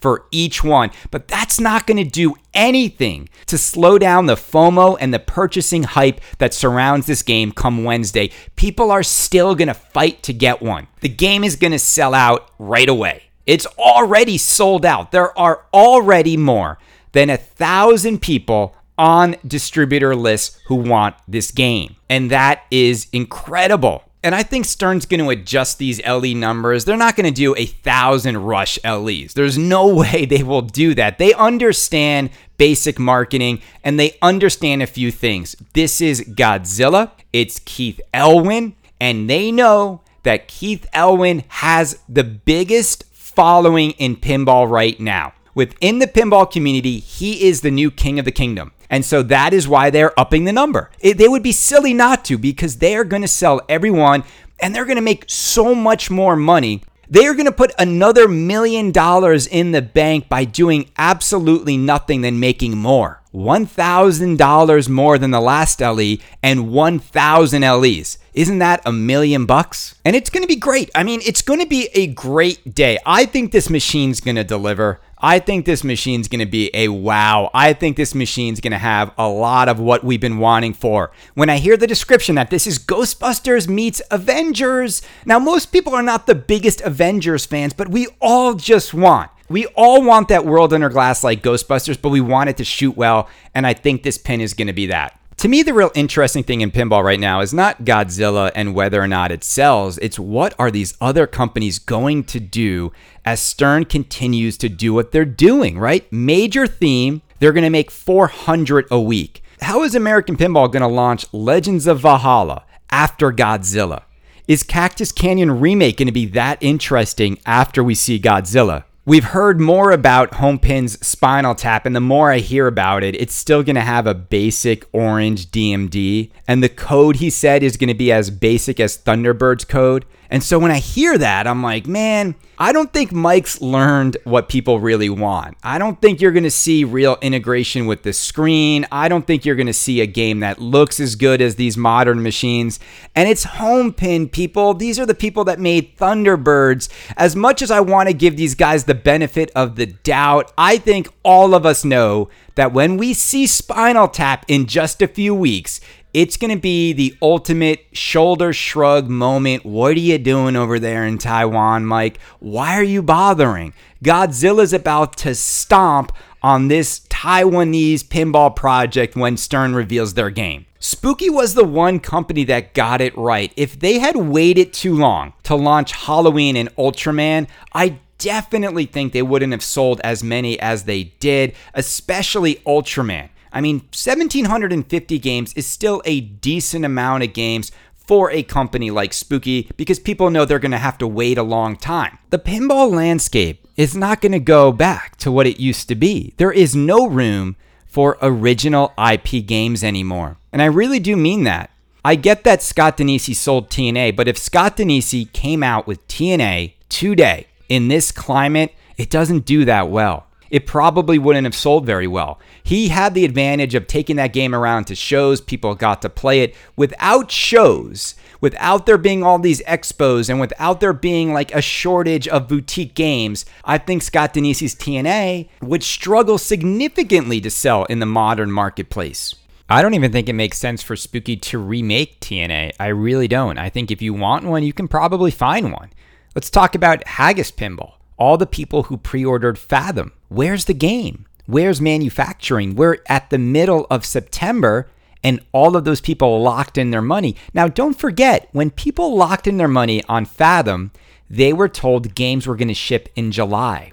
for 0.00 0.26
each 0.30 0.62
one, 0.64 0.90
but 1.10 1.28
that's 1.28 1.60
not 1.60 1.86
going 1.86 2.02
to 2.02 2.10
do 2.10 2.34
anything 2.54 3.28
to 3.46 3.58
slow 3.58 3.98
down 3.98 4.26
the 4.26 4.34
FOMO 4.34 4.96
and 5.00 5.12
the 5.12 5.18
purchasing 5.18 5.82
hype 5.82 6.20
that 6.38 6.54
surrounds 6.54 7.06
this 7.06 7.22
game 7.22 7.52
come 7.52 7.84
Wednesday. 7.84 8.30
People 8.56 8.90
are 8.90 9.02
still 9.02 9.54
going 9.54 9.68
to 9.68 9.74
fight 9.74 10.22
to 10.24 10.32
get 10.32 10.62
one. 10.62 10.86
The 11.00 11.08
game 11.08 11.44
is 11.44 11.56
going 11.56 11.72
to 11.72 11.78
sell 11.78 12.14
out 12.14 12.50
right 12.58 12.88
away. 12.88 13.24
It's 13.46 13.66
already 13.78 14.38
sold 14.38 14.84
out. 14.84 15.12
There 15.12 15.36
are 15.38 15.64
already 15.72 16.36
more 16.36 16.78
than 17.12 17.30
a 17.30 17.36
thousand 17.36 18.22
people 18.22 18.74
on 18.96 19.34
distributor 19.46 20.14
lists 20.14 20.60
who 20.66 20.74
want 20.74 21.16
this 21.26 21.50
game. 21.50 21.96
And 22.08 22.30
that 22.30 22.62
is 22.70 23.06
incredible. 23.12 24.04
And 24.22 24.34
I 24.34 24.42
think 24.42 24.66
Stern's 24.66 25.06
going 25.06 25.20
to 25.20 25.30
adjust 25.30 25.78
these 25.78 26.04
LE 26.06 26.34
numbers. 26.34 26.84
They're 26.84 26.96
not 26.96 27.16
going 27.16 27.32
to 27.32 27.34
do 27.34 27.54
a 27.56 27.66
thousand 27.66 28.38
rush 28.38 28.78
LEs. 28.84 29.32
There's 29.32 29.56
no 29.56 29.94
way 29.94 30.26
they 30.26 30.42
will 30.42 30.62
do 30.62 30.94
that. 30.94 31.18
They 31.18 31.32
understand 31.34 32.30
basic 32.58 32.98
marketing 32.98 33.62
and 33.82 33.98
they 33.98 34.18
understand 34.20 34.82
a 34.82 34.86
few 34.86 35.10
things. 35.10 35.56
This 35.72 36.00
is 36.00 36.20
Godzilla, 36.20 37.12
it's 37.32 37.60
Keith 37.60 38.00
Elwin, 38.12 38.76
and 39.00 39.30
they 39.30 39.50
know 39.50 40.02
that 40.24 40.48
Keith 40.48 40.86
Elwin 40.92 41.44
has 41.48 41.98
the 42.06 42.24
biggest 42.24 43.04
following 43.14 43.92
in 43.92 44.16
pinball 44.16 44.68
right 44.68 45.00
now. 45.00 45.32
Within 45.54 45.98
the 45.98 46.06
pinball 46.06 46.50
community, 46.50 46.98
he 46.98 47.48
is 47.48 47.62
the 47.62 47.70
new 47.70 47.90
king 47.90 48.18
of 48.18 48.26
the 48.26 48.32
kingdom. 48.32 48.72
And 48.90 49.04
so 49.04 49.22
that 49.22 49.54
is 49.54 49.68
why 49.68 49.88
they're 49.88 50.18
upping 50.18 50.44
the 50.44 50.52
number. 50.52 50.90
It, 50.98 51.16
they 51.16 51.28
would 51.28 51.44
be 51.44 51.52
silly 51.52 51.94
not 51.94 52.24
to 52.26 52.36
because 52.36 52.78
they 52.78 52.96
are 52.96 53.04
going 53.04 53.22
to 53.22 53.28
sell 53.28 53.60
everyone 53.68 54.24
and 54.58 54.74
they're 54.74 54.84
going 54.84 54.96
to 54.96 55.02
make 55.02 55.24
so 55.28 55.74
much 55.74 56.10
more 56.10 56.36
money. 56.36 56.82
They 57.08 57.26
are 57.26 57.34
going 57.34 57.46
to 57.46 57.52
put 57.52 57.72
another 57.78 58.28
million 58.28 58.92
dollars 58.92 59.46
in 59.46 59.72
the 59.72 59.82
bank 59.82 60.28
by 60.28 60.44
doing 60.44 60.90
absolutely 60.98 61.76
nothing 61.76 62.20
than 62.20 62.38
making 62.38 62.76
more. 62.76 63.20
$1,000 63.34 64.88
more 64.88 65.18
than 65.18 65.30
the 65.30 65.40
last 65.40 65.80
LE 65.80 66.16
and 66.42 66.72
1,000 66.72 67.62
LEs. 67.62 68.18
Isn't 68.32 68.60
that 68.60 68.80
a 68.86 68.92
million 68.92 69.44
bucks? 69.44 69.96
And 70.04 70.14
it's 70.14 70.30
going 70.30 70.42
to 70.42 70.48
be 70.48 70.56
great. 70.56 70.90
I 70.94 71.02
mean, 71.02 71.20
it's 71.24 71.42
going 71.42 71.60
to 71.60 71.66
be 71.66 71.88
a 71.94 72.06
great 72.06 72.74
day. 72.74 72.98
I 73.04 73.26
think 73.26 73.50
this 73.50 73.68
machine's 73.68 74.20
going 74.20 74.36
to 74.36 74.44
deliver. 74.44 75.00
I 75.18 75.38
think 75.38 75.66
this 75.66 75.84
machine's 75.84 76.28
going 76.28 76.40
to 76.40 76.46
be 76.46 76.70
a 76.72 76.88
wow. 76.88 77.50
I 77.52 77.72
think 77.72 77.96
this 77.96 78.14
machine's 78.14 78.60
going 78.60 78.70
to 78.70 78.78
have 78.78 79.12
a 79.18 79.28
lot 79.28 79.68
of 79.68 79.78
what 79.78 80.02
we've 80.02 80.20
been 80.20 80.38
wanting 80.38 80.72
for. 80.72 81.10
When 81.34 81.50
I 81.50 81.58
hear 81.58 81.76
the 81.76 81.86
description 81.86 82.36
that 82.36 82.50
this 82.50 82.66
is 82.66 82.78
Ghostbusters 82.78 83.68
meets 83.68 84.00
Avengers, 84.10 85.02
now 85.26 85.38
most 85.38 85.72
people 85.72 85.94
are 85.94 86.02
not 86.02 86.26
the 86.26 86.34
biggest 86.34 86.80
Avengers 86.82 87.44
fans, 87.44 87.74
but 87.74 87.90
we 87.90 88.06
all 88.20 88.54
just 88.54 88.94
want. 88.94 89.30
We 89.50 89.66
all 89.74 90.02
want 90.02 90.28
that 90.28 90.46
world 90.46 90.72
under 90.72 90.88
glass 90.88 91.24
like 91.24 91.42
Ghostbusters, 91.42 92.00
but 92.00 92.10
we 92.10 92.20
want 92.20 92.48
it 92.48 92.56
to 92.58 92.64
shoot 92.64 92.96
well, 92.96 93.28
and 93.54 93.66
I 93.66 93.74
think 93.74 94.02
this 94.02 94.16
pin 94.16 94.40
is 94.40 94.54
going 94.54 94.68
to 94.68 94.72
be 94.72 94.86
that. 94.86 95.19
To 95.40 95.48
me, 95.48 95.62
the 95.62 95.72
real 95.72 95.90
interesting 95.94 96.44
thing 96.44 96.60
in 96.60 96.70
pinball 96.70 97.02
right 97.02 97.18
now 97.18 97.40
is 97.40 97.54
not 97.54 97.84
Godzilla 97.84 98.52
and 98.54 98.74
whether 98.74 99.00
or 99.00 99.08
not 99.08 99.32
it 99.32 99.42
sells. 99.42 99.96
It's 99.96 100.18
what 100.18 100.54
are 100.58 100.70
these 100.70 100.98
other 101.00 101.26
companies 101.26 101.78
going 101.78 102.24
to 102.24 102.38
do 102.38 102.92
as 103.24 103.40
Stern 103.40 103.86
continues 103.86 104.58
to 104.58 104.68
do 104.68 104.92
what 104.92 105.12
they're 105.12 105.24
doing, 105.24 105.78
right? 105.78 106.04
Major 106.12 106.66
theme, 106.66 107.22
they're 107.38 107.54
going 107.54 107.64
to 107.64 107.70
make 107.70 107.90
400 107.90 108.88
a 108.90 109.00
week. 109.00 109.42
How 109.62 109.82
is 109.82 109.94
American 109.94 110.36
Pinball 110.36 110.70
going 110.70 110.82
to 110.82 110.86
launch 110.86 111.24
Legends 111.32 111.86
of 111.86 112.00
Valhalla 112.00 112.66
after 112.90 113.32
Godzilla? 113.32 114.02
Is 114.46 114.62
Cactus 114.62 115.10
Canyon 115.10 115.58
Remake 115.58 115.96
going 115.96 116.04
to 116.04 116.12
be 116.12 116.26
that 116.26 116.58
interesting 116.60 117.38
after 117.46 117.82
we 117.82 117.94
see 117.94 118.20
Godzilla? 118.20 118.84
We've 119.10 119.24
heard 119.24 119.60
more 119.60 119.90
about 119.90 120.34
Homepin's 120.34 121.04
Spinal 121.04 121.56
Tap, 121.56 121.84
and 121.84 121.96
the 121.96 122.00
more 122.00 122.30
I 122.30 122.38
hear 122.38 122.68
about 122.68 123.02
it, 123.02 123.16
it's 123.16 123.34
still 123.34 123.64
going 123.64 123.74
to 123.74 123.80
have 123.80 124.06
a 124.06 124.14
basic 124.14 124.86
orange 124.92 125.50
DMD. 125.50 126.30
And 126.46 126.62
the 126.62 126.68
code 126.68 127.16
he 127.16 127.28
said 127.28 127.64
is 127.64 127.76
going 127.76 127.88
to 127.88 127.94
be 127.94 128.12
as 128.12 128.30
basic 128.30 128.78
as 128.78 128.96
Thunderbird's 128.96 129.64
code. 129.64 130.04
And 130.30 130.42
so 130.42 130.58
when 130.58 130.70
I 130.70 130.78
hear 130.78 131.18
that, 131.18 131.46
I'm 131.46 131.62
like, 131.62 131.86
man, 131.86 132.36
I 132.56 132.72
don't 132.72 132.92
think 132.92 133.10
Mike's 133.10 133.60
learned 133.60 134.16
what 134.24 134.48
people 134.48 134.80
really 134.80 135.08
want. 135.08 135.56
I 135.62 135.78
don't 135.78 136.00
think 136.00 136.20
you're 136.20 136.30
going 136.30 136.44
to 136.44 136.50
see 136.50 136.84
real 136.84 137.16
integration 137.20 137.86
with 137.86 138.02
the 138.02 138.12
screen. 138.12 138.86
I 138.92 139.08
don't 139.08 139.26
think 139.26 139.44
you're 139.44 139.56
going 139.56 139.66
to 139.66 139.72
see 139.72 140.00
a 140.00 140.06
game 140.06 140.40
that 140.40 140.60
looks 140.60 141.00
as 141.00 141.16
good 141.16 141.40
as 141.40 141.56
these 141.56 141.76
modern 141.76 142.22
machines. 142.22 142.78
And 143.16 143.28
it's 143.28 143.44
Homepin 143.44 144.30
people. 144.30 144.74
These 144.74 145.00
are 145.00 145.06
the 145.06 145.14
people 145.14 145.42
that 145.44 145.58
made 145.58 145.96
Thunderbirds. 145.96 146.88
As 147.16 147.34
much 147.34 147.60
as 147.62 147.70
I 147.70 147.80
want 147.80 148.08
to 148.08 148.14
give 148.14 148.36
these 148.36 148.54
guys 148.54 148.84
the 148.84 148.94
benefit 148.94 149.50
of 149.56 149.76
the 149.76 149.86
doubt, 149.86 150.52
I 150.56 150.76
think 150.76 151.08
all 151.24 151.54
of 151.54 151.66
us 151.66 151.84
know 151.84 152.28
that 152.54 152.72
when 152.72 152.98
we 152.98 153.14
see 153.14 153.46
Spinal 153.46 154.06
Tap 154.06 154.44
in 154.46 154.66
just 154.66 155.00
a 155.00 155.08
few 155.08 155.34
weeks, 155.34 155.80
it's 156.12 156.36
going 156.36 156.54
to 156.54 156.60
be 156.60 156.92
the 156.92 157.16
ultimate 157.22 157.86
shoulder 157.92 158.52
shrug 158.52 159.08
moment. 159.08 159.64
What 159.64 159.96
are 159.96 160.00
you 160.00 160.18
doing 160.18 160.56
over 160.56 160.78
there 160.78 161.06
in 161.06 161.18
Taiwan, 161.18 161.86
Mike? 161.86 162.18
Why 162.40 162.74
are 162.76 162.84
you 162.84 163.02
bothering? 163.02 163.72
Godzilla's 164.02 164.72
about 164.72 165.16
to 165.18 165.34
stomp 165.34 166.12
on 166.42 166.68
this 166.68 167.00
Taiwanese 167.00 168.04
pinball 168.04 168.54
project 168.54 169.14
when 169.14 169.36
Stern 169.36 169.74
reveals 169.74 170.14
their 170.14 170.30
game. 170.30 170.66
Spooky 170.78 171.28
was 171.28 171.54
the 171.54 171.64
one 171.64 172.00
company 172.00 172.44
that 172.44 172.72
got 172.72 173.02
it 173.02 173.16
right. 173.16 173.52
If 173.56 173.78
they 173.78 173.98
had 173.98 174.16
waited 174.16 174.72
too 174.72 174.94
long 174.96 175.34
to 175.42 175.54
launch 175.54 175.92
Halloween 175.92 176.56
and 176.56 176.74
Ultraman, 176.76 177.48
I 177.74 177.98
definitely 178.16 178.86
think 178.86 179.12
they 179.12 179.22
wouldn't 179.22 179.52
have 179.52 179.62
sold 179.62 180.00
as 180.00 180.24
many 180.24 180.58
as 180.58 180.84
they 180.84 181.04
did, 181.04 181.54
especially 181.74 182.56
Ultraman. 182.66 183.28
I 183.52 183.60
mean, 183.60 183.80
1,750 183.92 185.18
games 185.18 185.52
is 185.54 185.66
still 185.66 186.02
a 186.04 186.20
decent 186.20 186.84
amount 186.84 187.24
of 187.24 187.32
games 187.32 187.72
for 187.96 188.30
a 188.30 188.42
company 188.42 188.90
like 188.90 189.12
Spooky 189.12 189.70
because 189.76 189.98
people 189.98 190.30
know 190.30 190.44
they're 190.44 190.58
going 190.58 190.70
to 190.72 190.78
have 190.78 190.98
to 190.98 191.06
wait 191.06 191.38
a 191.38 191.42
long 191.42 191.76
time. 191.76 192.18
The 192.30 192.38
pinball 192.38 192.92
landscape 192.92 193.66
is 193.76 193.96
not 193.96 194.20
going 194.20 194.32
to 194.32 194.40
go 194.40 194.72
back 194.72 195.16
to 195.18 195.30
what 195.30 195.46
it 195.46 195.60
used 195.60 195.88
to 195.88 195.94
be. 195.94 196.34
There 196.36 196.52
is 196.52 196.74
no 196.74 197.06
room 197.06 197.56
for 197.86 198.18
original 198.20 198.92
IP 198.98 199.46
games 199.46 199.84
anymore. 199.84 200.38
And 200.52 200.60
I 200.60 200.66
really 200.66 200.98
do 200.98 201.16
mean 201.16 201.44
that. 201.44 201.70
I 202.04 202.14
get 202.14 202.44
that 202.44 202.62
Scott 202.62 202.96
Danesi 202.96 203.34
sold 203.34 203.68
TNA, 203.68 204.16
but 204.16 204.26
if 204.26 204.38
Scott 204.38 204.76
Danesi 204.76 205.30
came 205.32 205.62
out 205.62 205.86
with 205.86 206.06
TNA 206.08 206.72
today 206.88 207.46
in 207.68 207.88
this 207.88 208.10
climate, 208.10 208.74
it 208.96 209.10
doesn't 209.10 209.44
do 209.44 209.64
that 209.66 209.88
well 209.88 210.26
it 210.50 210.66
probably 210.66 211.18
wouldn't 211.18 211.44
have 211.44 211.54
sold 211.54 211.86
very 211.86 212.06
well. 212.06 212.40
He 212.62 212.88
had 212.88 213.14
the 213.14 213.24
advantage 213.24 213.74
of 213.74 213.86
taking 213.86 214.16
that 214.16 214.32
game 214.32 214.54
around 214.54 214.86
to 214.86 214.94
shows. 214.94 215.40
People 215.40 215.74
got 215.74 216.02
to 216.02 216.08
play 216.08 216.42
it 216.42 216.54
without 216.76 217.30
shows, 217.30 218.14
without 218.40 218.86
there 218.86 218.98
being 218.98 219.22
all 219.22 219.38
these 219.38 219.62
expos, 219.62 220.28
and 220.28 220.40
without 220.40 220.80
there 220.80 220.92
being 220.92 221.32
like 221.32 221.54
a 221.54 221.62
shortage 221.62 222.26
of 222.28 222.48
boutique 222.48 222.94
games. 222.94 223.44
I 223.64 223.78
think 223.78 224.02
Scott 224.02 224.34
Danesi's 224.34 224.74
TNA 224.74 225.48
would 225.62 225.82
struggle 225.82 226.38
significantly 226.38 227.40
to 227.40 227.50
sell 227.50 227.84
in 227.84 228.00
the 228.00 228.06
modern 228.06 228.50
marketplace. 228.50 229.36
I 229.68 229.82
don't 229.82 229.94
even 229.94 230.10
think 230.10 230.28
it 230.28 230.32
makes 230.32 230.58
sense 230.58 230.82
for 230.82 230.96
Spooky 230.96 231.36
to 231.36 231.58
remake 231.58 232.18
TNA. 232.18 232.72
I 232.80 232.88
really 232.88 233.28
don't. 233.28 233.56
I 233.56 233.68
think 233.68 233.92
if 233.92 234.02
you 234.02 234.12
want 234.12 234.44
one, 234.44 234.64
you 234.64 234.72
can 234.72 234.88
probably 234.88 235.30
find 235.30 235.72
one. 235.72 235.90
Let's 236.34 236.50
talk 236.50 236.74
about 236.74 237.06
Haggis 237.06 237.52
Pinball 237.52 237.99
all 238.20 238.36
the 238.36 238.46
people 238.46 238.84
who 238.84 238.96
pre 238.96 239.24
ordered 239.24 239.58
Fathom. 239.58 240.12
Where's 240.28 240.66
the 240.66 240.74
game? 240.74 241.26
Where's 241.46 241.80
manufacturing? 241.80 242.76
We're 242.76 242.98
at 243.08 243.30
the 243.30 243.38
middle 243.38 243.88
of 243.90 244.06
September 244.06 244.88
and 245.24 245.40
all 245.52 245.76
of 245.76 245.84
those 245.84 246.00
people 246.00 246.40
locked 246.40 246.78
in 246.78 246.90
their 246.90 247.02
money. 247.02 247.34
Now, 247.52 247.66
don't 247.68 247.98
forget, 247.98 248.48
when 248.52 248.70
people 248.70 249.16
locked 249.16 249.46
in 249.46 249.56
their 249.56 249.68
money 249.68 250.04
on 250.04 250.24
Fathom, 250.24 250.92
they 251.28 251.52
were 251.52 251.68
told 251.68 252.14
games 252.14 252.46
were 252.46 252.56
going 252.56 252.68
to 252.68 252.74
ship 252.74 253.08
in 253.16 253.32
July. 253.32 253.92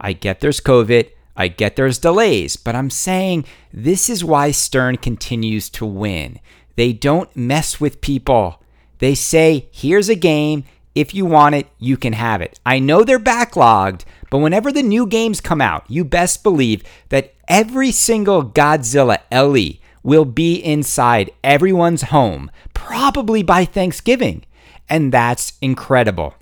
I 0.00 0.12
get 0.12 0.40
there's 0.40 0.60
COVID, 0.60 1.10
I 1.36 1.48
get 1.48 1.76
there's 1.76 1.98
delays, 1.98 2.56
but 2.56 2.74
I'm 2.74 2.90
saying 2.90 3.44
this 3.72 4.08
is 4.08 4.24
why 4.24 4.50
Stern 4.50 4.96
continues 4.98 5.68
to 5.70 5.86
win. 5.86 6.40
They 6.76 6.92
don't 6.92 7.34
mess 7.36 7.80
with 7.80 8.00
people. 8.00 8.62
They 8.98 9.14
say, 9.14 9.68
here's 9.72 10.08
a 10.08 10.14
game. 10.14 10.64
If 10.94 11.14
you 11.14 11.24
want 11.24 11.54
it, 11.54 11.68
you 11.78 11.96
can 11.96 12.12
have 12.12 12.42
it. 12.42 12.60
I 12.66 12.78
know 12.78 13.02
they're 13.02 13.18
backlogged, 13.18 14.04
but 14.30 14.38
whenever 14.38 14.70
the 14.70 14.82
new 14.82 15.06
games 15.06 15.40
come 15.40 15.60
out, 15.60 15.84
you 15.88 16.04
best 16.04 16.42
believe 16.42 16.82
that 17.08 17.34
every 17.48 17.92
single 17.92 18.44
Godzilla 18.44 19.18
LE 19.30 19.78
will 20.02 20.24
be 20.24 20.56
inside 20.56 21.30
everyone's 21.42 22.02
home, 22.02 22.50
probably 22.74 23.42
by 23.42 23.64
Thanksgiving. 23.64 24.44
And 24.88 25.12
that's 25.12 25.54
incredible. 25.62 26.34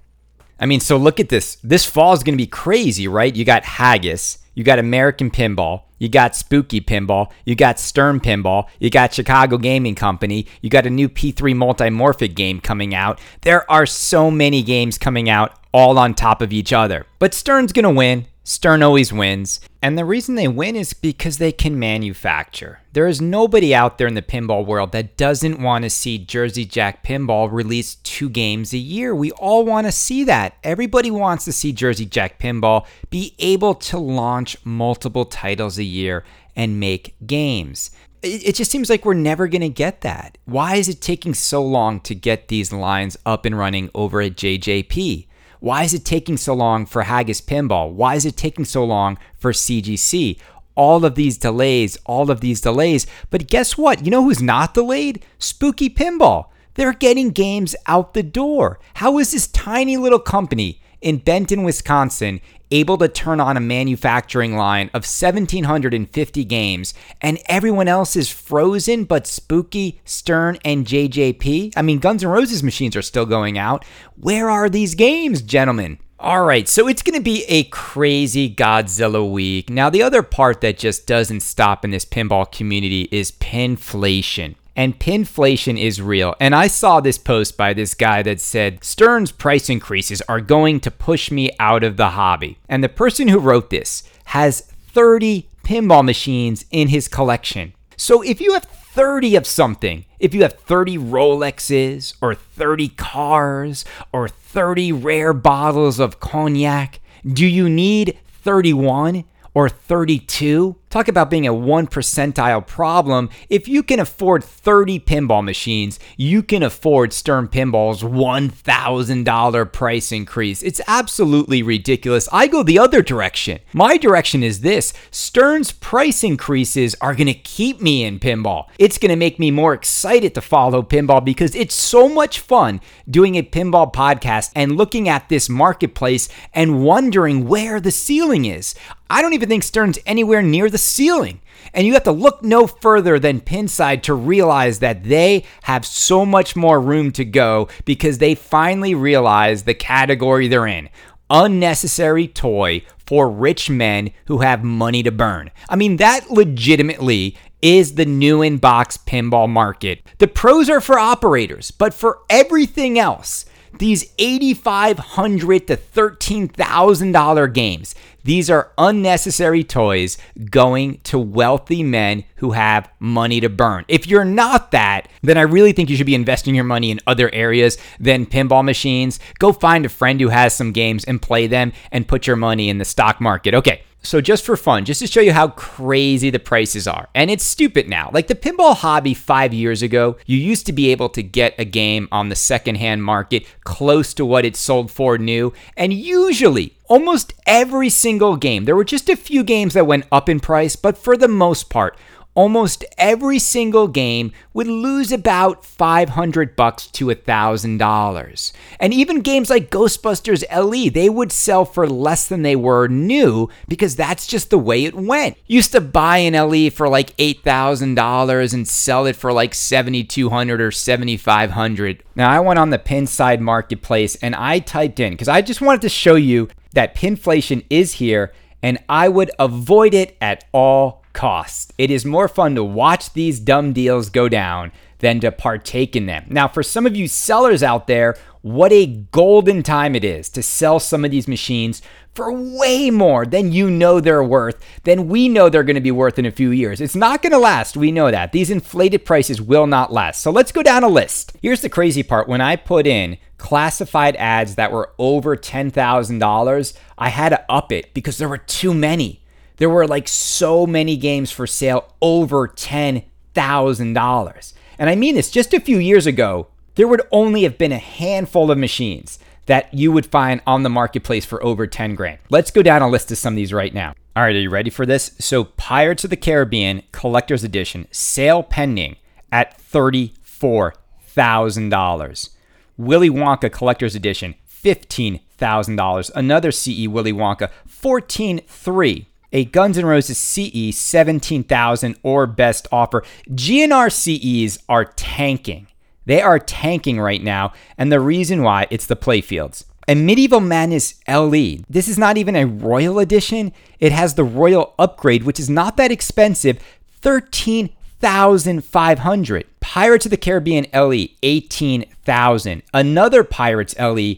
I 0.59 0.67
mean, 0.67 0.81
so 0.81 0.97
look 0.97 1.21
at 1.21 1.29
this. 1.29 1.57
This 1.63 1.85
fall 1.85 2.13
is 2.13 2.23
going 2.23 2.35
to 2.35 2.43
be 2.43 2.47
crazy, 2.47 3.07
right? 3.09 3.35
You 3.35 3.45
got 3.45 3.65
Haggis, 3.65 4.39
you 4.55 4.65
got 4.65 4.79
American 4.79 5.31
Pinball, 5.31 5.83
you 6.01 6.09
got 6.09 6.35
Spooky 6.35 6.81
Pinball, 6.81 7.31
you 7.45 7.55
got 7.55 7.79
Stern 7.79 8.19
Pinball, 8.19 8.67
you 8.81 8.91
got 8.91 9.15
Chicago 9.15 9.57
Gaming 9.57 9.95
Company, 9.95 10.47
you 10.61 10.69
got 10.69 10.87
a 10.87 10.91
new 10.91 11.09
P3 11.09 11.55
Multimorphic 11.55 12.35
game 12.35 12.61
coming 12.61 12.93
out. 12.93 13.21
There 13.43 13.71
are 13.71 13.87
so 13.87 14.33
many 14.33 14.65
games 14.65 14.99
coming 14.99 15.29
out 15.29 15.57
all 15.73 15.99
on 15.99 16.15
top 16.15 16.43
of 16.43 16.53
each 16.53 16.73
other. 16.73 17.07
But 17.21 17.35
Stern's 17.35 17.73
going 17.73 17.85
to 17.85 17.91
win. 17.91 18.27
Stern 18.43 18.83
always 18.83 19.13
wins. 19.13 19.61
And 19.83 19.97
the 19.97 20.05
reason 20.05 20.35
they 20.35 20.49
win 20.49 20.77
is 20.77 20.93
because 20.93 21.39
they 21.39 21.53
can 21.53 21.79
manufacture. 21.79 22.81
There 22.93 23.07
is 23.07 23.21
nobody 23.21 23.75
out 23.75 23.97
there 23.97 24.07
in 24.07 24.15
the 24.15 24.21
pinball 24.21 24.67
world 24.67 24.93
that 24.93 25.17
doesn't 25.17 25.63
want 25.63 25.85
to 25.85 25.91
see 25.91 26.19
Jersey 26.19 26.67
Jack 26.67 27.03
Pinball 27.03 27.51
release 27.51 27.95
two 27.97 28.29
games 28.29 28.75
a 28.75 28.79
year. 28.79 29.15
We 29.15 29.33
all 29.33 29.65
want 29.65 29.87
to 29.87 29.93
see 29.93 30.23
that. 30.25 30.57
Everybody 30.63 31.11
wants 31.11 31.47
to 31.47 31.53
see 31.53 31.73
Jersey 31.73 32.05
Jack 32.05 32.39
Pinball 32.39 32.87
be 33.09 33.35
able 33.39 33.75
to 33.77 33.99
launch 33.99 34.57
multiple 34.65 35.25
titles 35.25 35.79
a 35.79 35.85
year 35.85 36.25
and 36.55 36.79
make 36.79 37.15
games. 37.27 37.91
It, 38.23 38.55
just 38.55 38.71
seems 38.71 38.91
like 38.91 39.07
we're 39.07 39.15
never 39.15 39.49
going 39.49 39.63
to 39.63 39.71
get 39.71 40.03
that. 40.03 40.37
Why 40.45 40.77
is 40.77 40.91
it 40.91 41.01
taking 41.01 41.33
so 41.33 41.65
long 41.65 42.01
to 42.01 42.15
get 42.15 42.49
these 42.49 42.71
lines 42.71 43.17
up 43.25 43.47
and 43.47 43.57
running 43.57 43.89
over 43.95 44.21
at 44.21 44.37
JJP? 44.37 45.27
Why 45.61 45.85
is 45.85 45.93
it 45.93 46.07
taking 46.07 46.39
so 46.39 46.55
long 46.55 46.87
for 46.87 47.03
Haggis 47.03 47.43
Pinball? 47.43 47.93
Why 47.93 48.15
is 48.15 48.25
it 48.25 48.37
taking 48.37 48.65
so 48.65 48.83
long 48.83 49.19
for 49.37 49.53
CGC? 49.53 50.39
All 50.75 51.05
of 51.05 51.15
these 51.15 51.37
delays, 51.37 51.99
all 52.07 52.31
of 52.31 52.41
these 52.41 52.63
delays. 52.63 53.07
But 53.29 53.47
guess 53.47 53.77
what? 53.77 54.05
You 54.05 54.11
know 54.11 54.25
who's 54.25 54.41
not 54.43 54.73
delayed? 54.73 55.23
Spooky 55.39 55.91
Pinball. 55.91 56.47
They're 56.81 56.95
getting 56.95 57.29
games 57.29 57.77
out 57.85 58.15
the 58.15 58.23
door. 58.23 58.81
How 58.95 59.19
is 59.19 59.33
this 59.33 59.49
tiny 59.49 59.99
little 59.99 60.19
company 60.19 60.81
in 61.03 61.19
Benton, 61.19 61.63
Wisconsin, 61.63 62.41
able 62.71 62.97
to 62.97 63.07
turn 63.07 63.39
on 63.39 63.59
a 63.59 63.61
manufacturing 63.61 64.57
line 64.57 64.87
of 64.95 65.03
1,750 65.03 66.45
games, 66.47 66.95
and 67.21 67.39
everyone 67.45 67.87
else 67.87 68.17
is 68.17 68.31
frozen 68.31 69.05
but 69.05 69.27
Spooky, 69.27 70.01
Stern, 70.07 70.57
and 70.65 70.87
JJP? 70.87 71.75
I 71.77 71.83
mean, 71.83 71.99
Guns 71.99 72.25
N' 72.25 72.31
Roses 72.31 72.63
machines 72.63 72.97
are 72.97 73.03
still 73.03 73.27
going 73.27 73.59
out. 73.59 73.85
Where 74.17 74.49
are 74.49 74.71
these 74.71 74.95
games, 74.95 75.43
gentlemen? 75.43 75.99
All 76.19 76.45
right, 76.45 76.67
so 76.67 76.89
it's 76.89 77.03
going 77.03 77.19
to 77.19 77.23
be 77.23 77.45
a 77.45 77.65
crazy 77.65 78.49
Godzilla 78.55 79.31
week. 79.31 79.69
Now, 79.69 79.91
the 79.91 80.03
other 80.03 80.23
part 80.23 80.63
that 80.63 80.79
just 80.79 81.07
doesn't 81.07 81.41
stop 81.41 81.85
in 81.85 81.91
this 81.91 82.07
pinball 82.07 82.51
community 82.51 83.07
is 83.13 83.33
pinflation 83.33 84.55
and 84.81 84.99
pinflation 84.99 85.79
is 85.79 86.01
real. 86.01 86.35
And 86.41 86.55
I 86.55 86.67
saw 86.67 87.01
this 87.01 87.19
post 87.19 87.59
by 87.59 87.75
this 87.75 87.93
guy 87.93 88.23
that 88.23 88.41
said 88.41 88.83
Stern's 88.83 89.31
price 89.31 89.69
increases 89.69 90.23
are 90.23 90.41
going 90.41 90.81
to 90.81 90.91
push 90.91 91.31
me 91.31 91.51
out 91.61 91.85
of 91.85 91.99
the 91.99 92.09
hobby. 92.09 92.57
And 92.67 92.83
the 92.83 92.89
person 92.89 93.29
who 93.29 93.39
wrote 93.39 93.69
this 93.69 94.05
has 94.25 94.63
30 94.63 95.47
pinball 95.65 96.03
machines 96.03 96.65
in 96.71 96.89
his 96.89 97.09
collection. 97.09 97.75
So 97.99 98.23
if 98.23 98.41
you 98.41 98.55
have 98.55 98.65
30 98.65 99.37
of 99.37 99.47
something, 99.47 100.07
if 100.19 100.33
you 100.33 100.41
have 100.41 100.55
30 100.55 100.97
Rolexes 100.97 102.15
or 102.23 102.35
30 102.35 102.89
cars 102.89 103.85
or 104.15 104.29
30 104.29 104.93
rare 104.93 105.35
bottles 105.35 106.01
of 106.01 106.21
cognac, 106.21 107.01
do 107.31 107.47
you 107.47 107.69
need 107.69 108.17
31? 108.43 109.25
or 109.55 109.69
32. 109.69 110.77
Talk 110.91 111.07
about 111.07 111.31
being 111.31 111.47
a 111.47 111.55
one 111.55 111.87
percentile 111.87 112.67
problem. 112.67 113.31
If 113.49 113.69
you 113.69 113.85
can 113.85 114.01
afford 114.01 114.43
30 114.43 114.99
pinball 114.99 115.45
machines, 115.45 116.01
you 116.17 116.43
can 116.43 116.65
afford 116.65 117.13
Stern 117.13 117.47
Pinball's 117.47 118.03
$1,000 118.03 119.73
price 119.73 120.11
increase. 120.11 120.65
It's 120.65 120.81
absolutely 120.89 121.63
ridiculous. 121.63 122.29
I 122.33 122.49
go 122.49 122.65
the 122.65 122.81
other 122.81 123.03
direction. 123.03 123.61
My 123.73 123.99
direction 123.99 124.43
is 124.43 124.63
this 124.63 124.93
Stern's 125.13 125.71
price 125.71 126.25
increases 126.25 126.97
are 127.01 127.15
going 127.15 127.29
to 127.29 127.35
keep 127.35 127.81
me 127.81 128.03
in 128.03 128.19
pinball. 128.19 128.67
It's 128.77 128.99
going 128.99 129.11
to 129.11 129.17
make 129.17 129.39
me 129.39 129.53
more 129.53 129.75
excited 129.75 130.35
to 130.35 130.41
follow 130.41 130.83
pinball 130.83 131.25
because 131.25 131.55
it's 131.55 131.75
so 131.77 132.09
much 132.09 132.41
fun 132.41 132.81
doing 133.09 133.37
a 133.37 133.45
pinball 133.45 133.93
podcast 133.93 134.51
and 134.57 134.77
looking 134.77 135.09
at 135.09 135.29
this 135.29 135.49
marketplace 135.49 136.29
and 136.53 136.83
wondering 136.83 137.47
where 137.47 137.79
the 137.79 137.93
ceiling 137.93 138.45
is. 138.45 138.75
I 139.13 139.23
don't 139.23 139.33
even 139.33 139.49
think 139.49 139.65
Stern's 139.65 139.99
anywhere 140.07 140.41
near 140.41 140.71
the 140.71 140.79
ceiling. 140.81 141.41
And 141.73 141.87
you 141.87 141.93
have 141.93 142.05
to 142.05 142.13
look 142.13 142.43
no 142.43 142.67
further 142.67 143.19
than 143.19 143.41
Pinside 143.41 144.03
to 144.03 144.15
realize 144.15 144.81
that 144.81 145.05
they 145.05 145.45
have 145.63 145.87
so 145.87 146.27
much 146.27 146.57
more 146.57 146.81
room 146.81 147.13
to 147.13 147.25
go 147.25 147.69
because 147.85 148.19
they 148.19 148.35
finally 148.35 148.95
realize 148.95 149.63
the 149.63 149.75
category 149.75 150.49
they're 150.49 150.67
in 150.67 150.89
unnecessary 151.31 152.27
toy 152.27 152.83
for 153.07 153.31
rich 153.31 153.71
men 153.71 154.11
who 154.27 154.39
have 154.39 154.65
money 154.65 155.03
to 155.03 155.13
burn. 155.13 155.51
I 155.69 155.77
mean, 155.77 155.97
that 155.97 156.31
legitimately 156.31 157.37
is 157.63 157.95
the 157.95 158.05
new 158.07 158.43
in 158.43 158.59
box 158.59 158.97
pinball 158.97 159.49
market. 159.49 160.03
The 160.19 160.29
pros 160.29 160.69
are 160.69 160.81
for 160.81 160.99
operators, 160.99 161.71
but 161.71 161.95
for 161.95 162.21
everything 162.29 162.99
else, 162.99 163.47
these 163.79 164.13
8,500 164.19 165.67
to 165.69 165.77
$13,000 165.77 167.55
games, 167.55 167.95
these 168.23 168.51
are 168.51 168.73
unnecessary 168.77 169.65
toys 169.65 170.19
going 170.51 170.99
to 171.05 171.19
wealthy 171.19 171.83
men 171.83 172.25
who 172.37 172.53
have 172.53 172.91
money 172.99 173.41
to 173.41 173.49
burn. 173.49 173.85
If 173.89 174.07
you're 174.07 174.25
not 174.25 174.73
that, 174.73 175.09
then 175.23 175.39
I 175.39 175.43
really 175.43 175.73
think 175.73 175.89
you 175.89 175.97
should 175.97 176.07
be 176.07 176.15
investing 176.15 176.55
your 176.55 176.65
money 176.65 176.91
in 176.91 177.01
other 177.07 177.33
areas 177.33 177.79
than 177.99 178.27
pinball 178.27 178.65
machines. 178.65 179.21
Go 179.39 179.53
find 179.53 179.87
a 179.87 179.89
friend 179.89 180.21
who 180.21 180.29
has 180.29 180.55
some 180.55 180.73
games 180.73 181.05
and 181.05 181.23
play 181.23 181.47
them 181.47 181.73
and 181.91 182.09
put 182.09 182.27
your 182.27 182.37
money 182.37 182.69
in 182.69 182.79
the 182.79 182.85
stock 182.85 183.21
market. 183.21 183.55
Okay. 183.55 183.83
So, 184.03 184.23
just 184.23 184.47
for 184.47 184.57
fun, 184.57 184.87
just 184.87 185.01
to 185.01 185.07
show 185.07 185.21
you 185.21 185.35
how 185.35 185.49
crazy 185.49 186.31
the 186.31 186.39
prices 186.39 186.89
are, 186.89 187.09
and 187.15 187.31
it's 187.31 187.45
stupid 187.45 187.87
now. 187.87 188.11
Like 188.15 188.29
the 188.29 188.35
pinball 188.35 188.75
hobby 188.75 189.13
five 189.13 189.53
years 189.53 189.83
ago, 189.83 190.17
you 190.25 190.39
used 190.39 190.65
to 190.67 190.73
be 190.73 190.91
able 190.91 191.11
to 191.11 191.23
get 191.23 191.55
a 191.59 191.67
game 191.67 192.09
on 192.11 192.31
the 192.31 192.35
secondhand 192.35 193.03
market 193.03 193.45
close 193.65 194.15
to 194.15 194.25
what 194.25 194.47
it 194.47 194.57
sold 194.57 194.91
for 194.91 195.19
new, 195.19 195.53
and 195.77 195.93
usually 195.93 196.79
almost 196.89 197.35
every 197.47 197.91
single 197.91 198.37
game. 198.37 198.65
There 198.65 198.77
were 198.77 198.85
just 198.85 199.11
a 199.11 199.17
few 199.17 199.45
games 199.45 199.75
that 199.75 199.87
went 199.87 200.07
up 200.11 200.31
in 200.31 200.41
price, 200.41 200.77
but 200.77 200.97
for 200.97 201.15
the 201.15 201.29
most 201.29 201.69
part, 201.69 201.95
almost 202.41 202.87
every 202.97 203.39
single 203.39 203.87
game 203.87 204.33
would 204.55 204.67
lose 204.67 205.13
about 205.13 205.63
500 205.63 206.57
bucks 206.57 206.87
to 206.87 207.09
$1000. 207.09 208.53
And 208.81 208.95
even 208.95 209.21
games 209.21 209.51
like 209.51 209.71
Ghostbusters 209.71 210.43
LE, 210.51 210.89
they 210.89 211.11
would 211.11 211.33
sell 211.33 211.67
for 211.67 211.87
less 211.87 212.27
than 212.27 212.41
they 212.41 212.57
were 212.57 212.89
new 212.89 213.51
because 213.69 213.95
that's 213.95 214.27
just 214.27 214.49
the 214.49 214.59
way 214.59 214.87
it 214.87 214.95
went. 214.95 215.37
Used 215.49 215.73
to 215.73 215.83
buy 215.83 216.17
an 216.17 216.33
LE 216.33 216.71
for 216.71 216.89
like 216.89 217.15
$8,000 217.19 218.55
and 218.55 218.67
sell 218.67 219.05
it 219.05 219.17
for 219.17 219.35
like 219.35 219.55
7200 219.55 220.63
or 220.63 220.71
7500. 220.71 222.03
Now 222.17 222.31
I 222.31 222.41
went 222.41 222.59
on 222.59 222.71
the 222.71 222.79
Pinside 222.79 223.41
marketplace 223.41 224.17
and 224.17 224.35
I 224.35 224.61
typed 224.61 224.99
in 224.99 225.15
cuz 225.19 225.29
I 225.29 225.43
just 225.43 225.61
wanted 225.61 225.83
to 225.83 225.91
show 225.91 226.15
you 226.15 226.49
that 226.73 226.95
pinflation 226.95 227.67
is 227.69 227.93
here 227.95 228.33
and 228.63 228.79
I 228.89 229.11
would 229.11 229.31
avoid 229.39 229.93
it 229.93 230.17
at 230.23 230.45
all 230.53 231.00
costs. 231.13 231.73
It 231.79 231.91
is 231.91 232.05
more 232.05 232.29
fun 232.29 232.55
to 232.55 232.65
watch 232.65 233.13
these 233.13 233.41
dumb 233.41 233.73
deals 233.73 234.11
go 234.11 234.29
down 234.29 234.73
than 234.99 235.21
to 235.21 235.33
partake 235.33 235.97
in 235.97 236.07
them. 236.07 236.27
Now, 236.29 236.49
for 236.49 236.63
some 236.63 236.87
of 236.87 236.97
you 236.97 237.09
sellers 237.09 237.63
out 237.63 237.87
there, 237.87 238.17
what 238.43 238.73
a 238.73 238.87
golden 238.87 239.63
time 239.63 239.95
it 239.95 240.05
is 240.05 240.29
to 240.31 240.43
sell 240.43 240.81
some 240.81 241.05
of 241.05 241.11
these 241.11 241.29
machines 241.29 241.83
for 242.15 242.33
way 242.33 242.91
more 242.91 243.25
than 243.25 243.53
you 243.53 243.71
know 243.71 244.01
they're 244.01 244.25
worth, 244.25 244.65
than 244.85 245.09
we 245.09 245.29
know 245.29 245.49
they're 245.49 245.63
going 245.63 245.75
to 245.75 245.81
be 245.81 245.91
worth 245.91 246.19
in 246.19 246.27
a 246.27 246.31
few 246.31 246.51
years. 246.51 246.81
It's 246.81 246.97
not 246.97 247.23
going 247.23 247.33
to 247.33 247.39
last. 247.39 247.77
We 247.77 247.93
know 247.93 248.11
that. 248.11 248.33
These 248.33 248.51
inflated 248.51 249.05
prices 249.05 249.41
will 249.41 249.67
not 249.67 249.93
last. 249.93 250.23
So 250.23 250.31
let's 250.31 250.53
go 250.53 250.63
down 250.63 250.85
a 250.85 250.89
list. 250.89 251.33
Here's 251.41 251.61
the 251.61 251.69
crazy 251.69 252.03
part 252.03 252.29
when 252.29 252.41
I 252.41 252.57
put 252.57 252.87
in 252.87 253.19
classified 253.39 254.17
ads 254.17 254.57
that 254.57 254.73
were 254.73 254.93
over 254.99 255.37
$10,000, 255.37 256.73
I 256.99 257.09
had 257.09 257.31
to 257.31 257.45
up 257.51 257.73
it 257.73 257.95
because 257.95 258.19
there 258.19 258.29
were 258.29 258.39
too 258.39 258.75
many. 258.75 259.20
There 259.61 259.71
were 259.71 259.87
like 259.87 260.09
so 260.09 260.67
many 260.67 260.97
games 260.97 261.31
for 261.31 261.47
sale 261.47 261.95
over 262.01 262.49
$10,000. 262.49 264.53
And 264.79 264.89
I 264.89 264.97
mean 264.97 265.15
this 265.15 265.31
just 265.31 265.53
a 265.53 265.61
few 265.61 265.77
years 265.77 266.07
ago, 266.07 266.47
there 266.77 266.89
would 266.89 267.03
only 267.13 267.43
have 267.43 267.59
been 267.59 267.73
a 267.73 267.79
handful 267.79 268.51
of 268.51 268.57
machines 268.57 269.19
that 269.45 269.75
you 269.75 269.93
would 269.93 270.07
find 270.07 270.41
on 270.47 270.63
the 270.63 270.71
marketplace 270.71 271.27
for 271.27 271.45
over 271.45 271.67
10 271.67 271.95
grand. 271.95 272.21
Let's 272.31 272.51
go 272.51 272.63
down 272.63 272.81
a 272.81 272.89
list 272.89 273.13
of 273.13 273.19
some 273.19 273.35
of 273.35 273.37
these 273.37 273.53
right 273.53 273.75
now. 273.75 273.93
All 274.17 274.23
right, 274.23 274.35
are 274.35 274.41
you 274.41 274.49
ready 274.49 274.71
for 274.71 274.87
this? 274.87 275.13
So, 275.19 275.45
Pirates 275.45 276.05
of 276.05 276.11
the 276.11 276.17
Caribbean 276.17 276.83
Collector's 276.91 277.45
Edition, 277.45 277.87
sale 277.91 278.43
pending 278.43 278.97
at 279.31 279.61
$34,000. 279.61 282.31
Willy 282.79 283.11
Wonka 283.11 283.53
Collector's 283.53 283.95
Edition, 283.95 284.37
$15,000. 284.49 286.11
Another 286.15 286.51
CE 286.51 286.89
Willy 286.89 287.13
Wonka, 287.13 287.51
14.3. 287.69 289.05
A 289.33 289.45
Guns 289.45 289.79
N' 289.79 289.87
Roses 289.87 290.19
CE, 290.19 290.77
17,000 290.77 291.97
or 292.03 292.27
best 292.27 292.67
offer. 292.73 293.05
GNR 293.31 293.89
CEs 293.91 294.59
are 294.69 294.85
tanking. 294.85 295.69
They 296.07 296.21
are 296.21 296.39
tanking 296.39 297.01
right 297.01 297.23
now, 297.23 297.53
and 297.79 297.93
the 297.93 298.01
reason 298.01 298.43
why 298.43 298.67
it's 298.71 298.87
the 298.87 298.97
playfields. 298.97 299.65
A 299.87 299.95
Medieval 299.95 300.41
Madness 300.41 300.95
LE. 301.09 301.59
This 301.69 301.87
is 301.89 301.99
not 301.99 302.17
even 302.17 302.35
a 302.37 302.47
Royal 302.47 302.99
Edition. 302.99 303.53
It 303.79 303.93
has 303.93 304.15
the 304.15 304.25
Royal 304.25 304.75
Upgrade, 304.79 305.25
which 305.25 305.39
is 305.39 305.51
not 305.51 305.77
that 305.77 305.93
expensive, 305.93 306.59
13,500. 307.01 309.47
Pirates 309.61 310.07
of 310.07 310.11
the 310.11 310.17
Caribbean 310.17 310.67
LE, 310.73 311.09
18,000. 311.23 312.63
Another 312.73 313.25
Pirates 313.25 313.79
LE, 313.79 314.15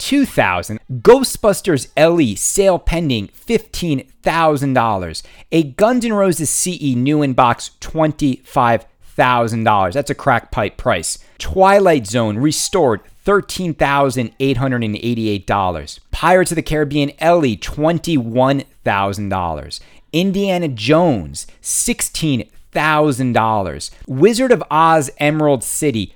22,000. 0.00 0.80
Ghostbusters 1.02 1.88
LE 1.96 2.34
sale 2.36 2.78
pending, 2.78 3.28
$15,000. 3.28 5.22
A 5.52 5.62
Guns 5.62 6.04
N' 6.04 6.14
Roses 6.14 6.50
CE 6.50 6.96
new 6.96 7.22
in 7.22 7.34
box, 7.34 7.70
$25,000. 7.80 9.92
That's 9.92 10.10
a 10.10 10.14
crack 10.14 10.50
pipe 10.50 10.78
price. 10.78 11.18
Twilight 11.38 12.06
Zone 12.06 12.38
restored, 12.38 13.02
$13,888. 13.26 15.98
Pirates 16.10 16.50
of 16.50 16.56
the 16.56 16.62
Caribbean 16.62 17.10
LE, 17.20 17.56
$21,000. 17.56 19.80
Indiana 20.12 20.66
Jones, 20.68 21.46
$16,000. 21.62 23.90
Wizard 24.06 24.50
of 24.50 24.64
Oz 24.70 25.10
Emerald 25.18 25.62
City, 25.62 26.14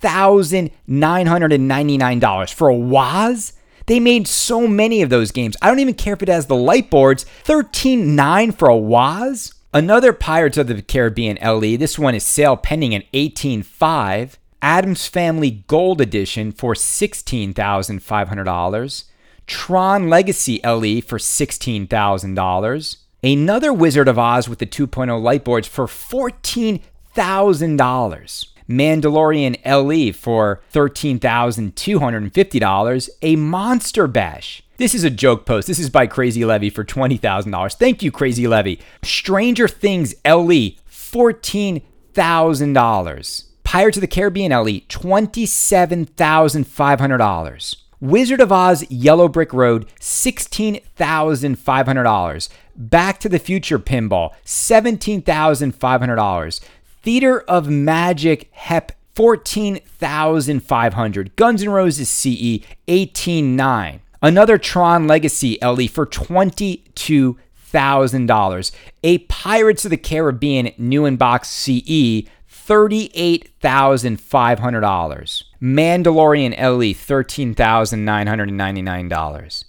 $13,999. 0.00 2.52
For 2.52 2.70
a 2.70 2.74
WOZ? 2.74 3.52
They 3.86 4.00
made 4.00 4.26
so 4.26 4.66
many 4.66 5.02
of 5.02 5.10
those 5.10 5.30
games. 5.30 5.56
I 5.62 5.68
don't 5.68 5.78
even 5.78 5.94
care 5.94 6.14
if 6.14 6.22
it 6.22 6.28
has 6.28 6.46
the 6.46 6.56
light 6.56 6.90
boards. 6.90 7.24
13.9 7.44 8.58
for 8.58 8.68
a 8.68 8.74
WOZ? 8.74 9.54
Another 9.72 10.12
Pirates 10.12 10.58
of 10.58 10.68
the 10.68 10.82
Caribbean 10.82 11.38
LE. 11.42 11.76
This 11.76 11.98
one 11.98 12.14
is 12.14 12.22
sale 12.24 12.56
pending 12.56 12.94
at 12.94 13.10
18.5. 13.12 14.36
Addams 14.62 15.06
Family 15.06 15.64
Gold 15.68 16.00
Edition 16.00 16.50
for 16.50 16.72
$16,500. 16.74 19.04
Tron 19.46 20.08
Legacy 20.08 20.60
LE 20.64 21.00
for 21.00 21.18
$16,000. 21.18 22.96
Another 23.22 23.72
Wizard 23.72 24.08
of 24.08 24.18
Oz 24.18 24.48
with 24.48 24.58
the 24.58 24.66
2.0 24.66 25.22
light 25.22 25.44
boards 25.44 25.68
for 25.68 25.86
$14,000. 25.86 28.46
Mandalorian 28.68 29.56
LE 29.64 30.12
for 30.12 30.60
$13,250. 30.72 33.08
A 33.22 33.36
Monster 33.36 34.06
Bash. 34.06 34.62
This 34.78 34.94
is 34.94 35.04
a 35.04 35.10
joke 35.10 35.46
post. 35.46 35.68
This 35.68 35.78
is 35.78 35.88
by 35.88 36.06
Crazy 36.06 36.44
Levy 36.44 36.68
for 36.68 36.84
$20,000. 36.84 37.74
Thank 37.74 38.02
you, 38.02 38.10
Crazy 38.10 38.46
Levy. 38.46 38.78
Stranger 39.02 39.68
Things 39.68 40.14
LE, 40.24 40.72
$14,000. 40.90 43.44
Pirates 43.64 43.96
of 43.96 44.02
the 44.02 44.06
Caribbean 44.06 44.52
LE, 44.52 44.82
$27,500. 44.88 47.76
Wizard 47.98 48.42
of 48.42 48.52
Oz 48.52 48.84
Yellow 48.90 49.26
Brick 49.26 49.54
Road, 49.54 49.86
$16,500. 50.00 52.48
Back 52.76 53.18
to 53.20 53.30
the 53.30 53.38
Future 53.38 53.78
Pinball, 53.78 54.34
$17,500. 54.44 56.60
Theater 57.06 57.40
of 57.42 57.68
Magic 57.68 58.48
HEP, 58.50 58.90
14,500. 59.14 61.36
Guns 61.36 61.62
N' 61.62 61.70
Roses 61.70 62.08
CE, 62.08 62.58
18,9. 62.88 64.00
Another 64.20 64.58
Tron 64.58 65.06
Legacy 65.06 65.56
LE 65.62 65.86
for 65.86 66.04
$22,000. 66.04 68.72
A 69.04 69.18
Pirates 69.18 69.84
of 69.84 69.92
the 69.92 69.96
Caribbean 69.96 70.72
new 70.78 71.06
in 71.06 71.14
box 71.14 71.48
CE, 71.48 72.24
$38,500. 72.50 75.44
Mandalorian 75.62 76.58
LE, 76.58 76.92
$13,999. 76.92 79.64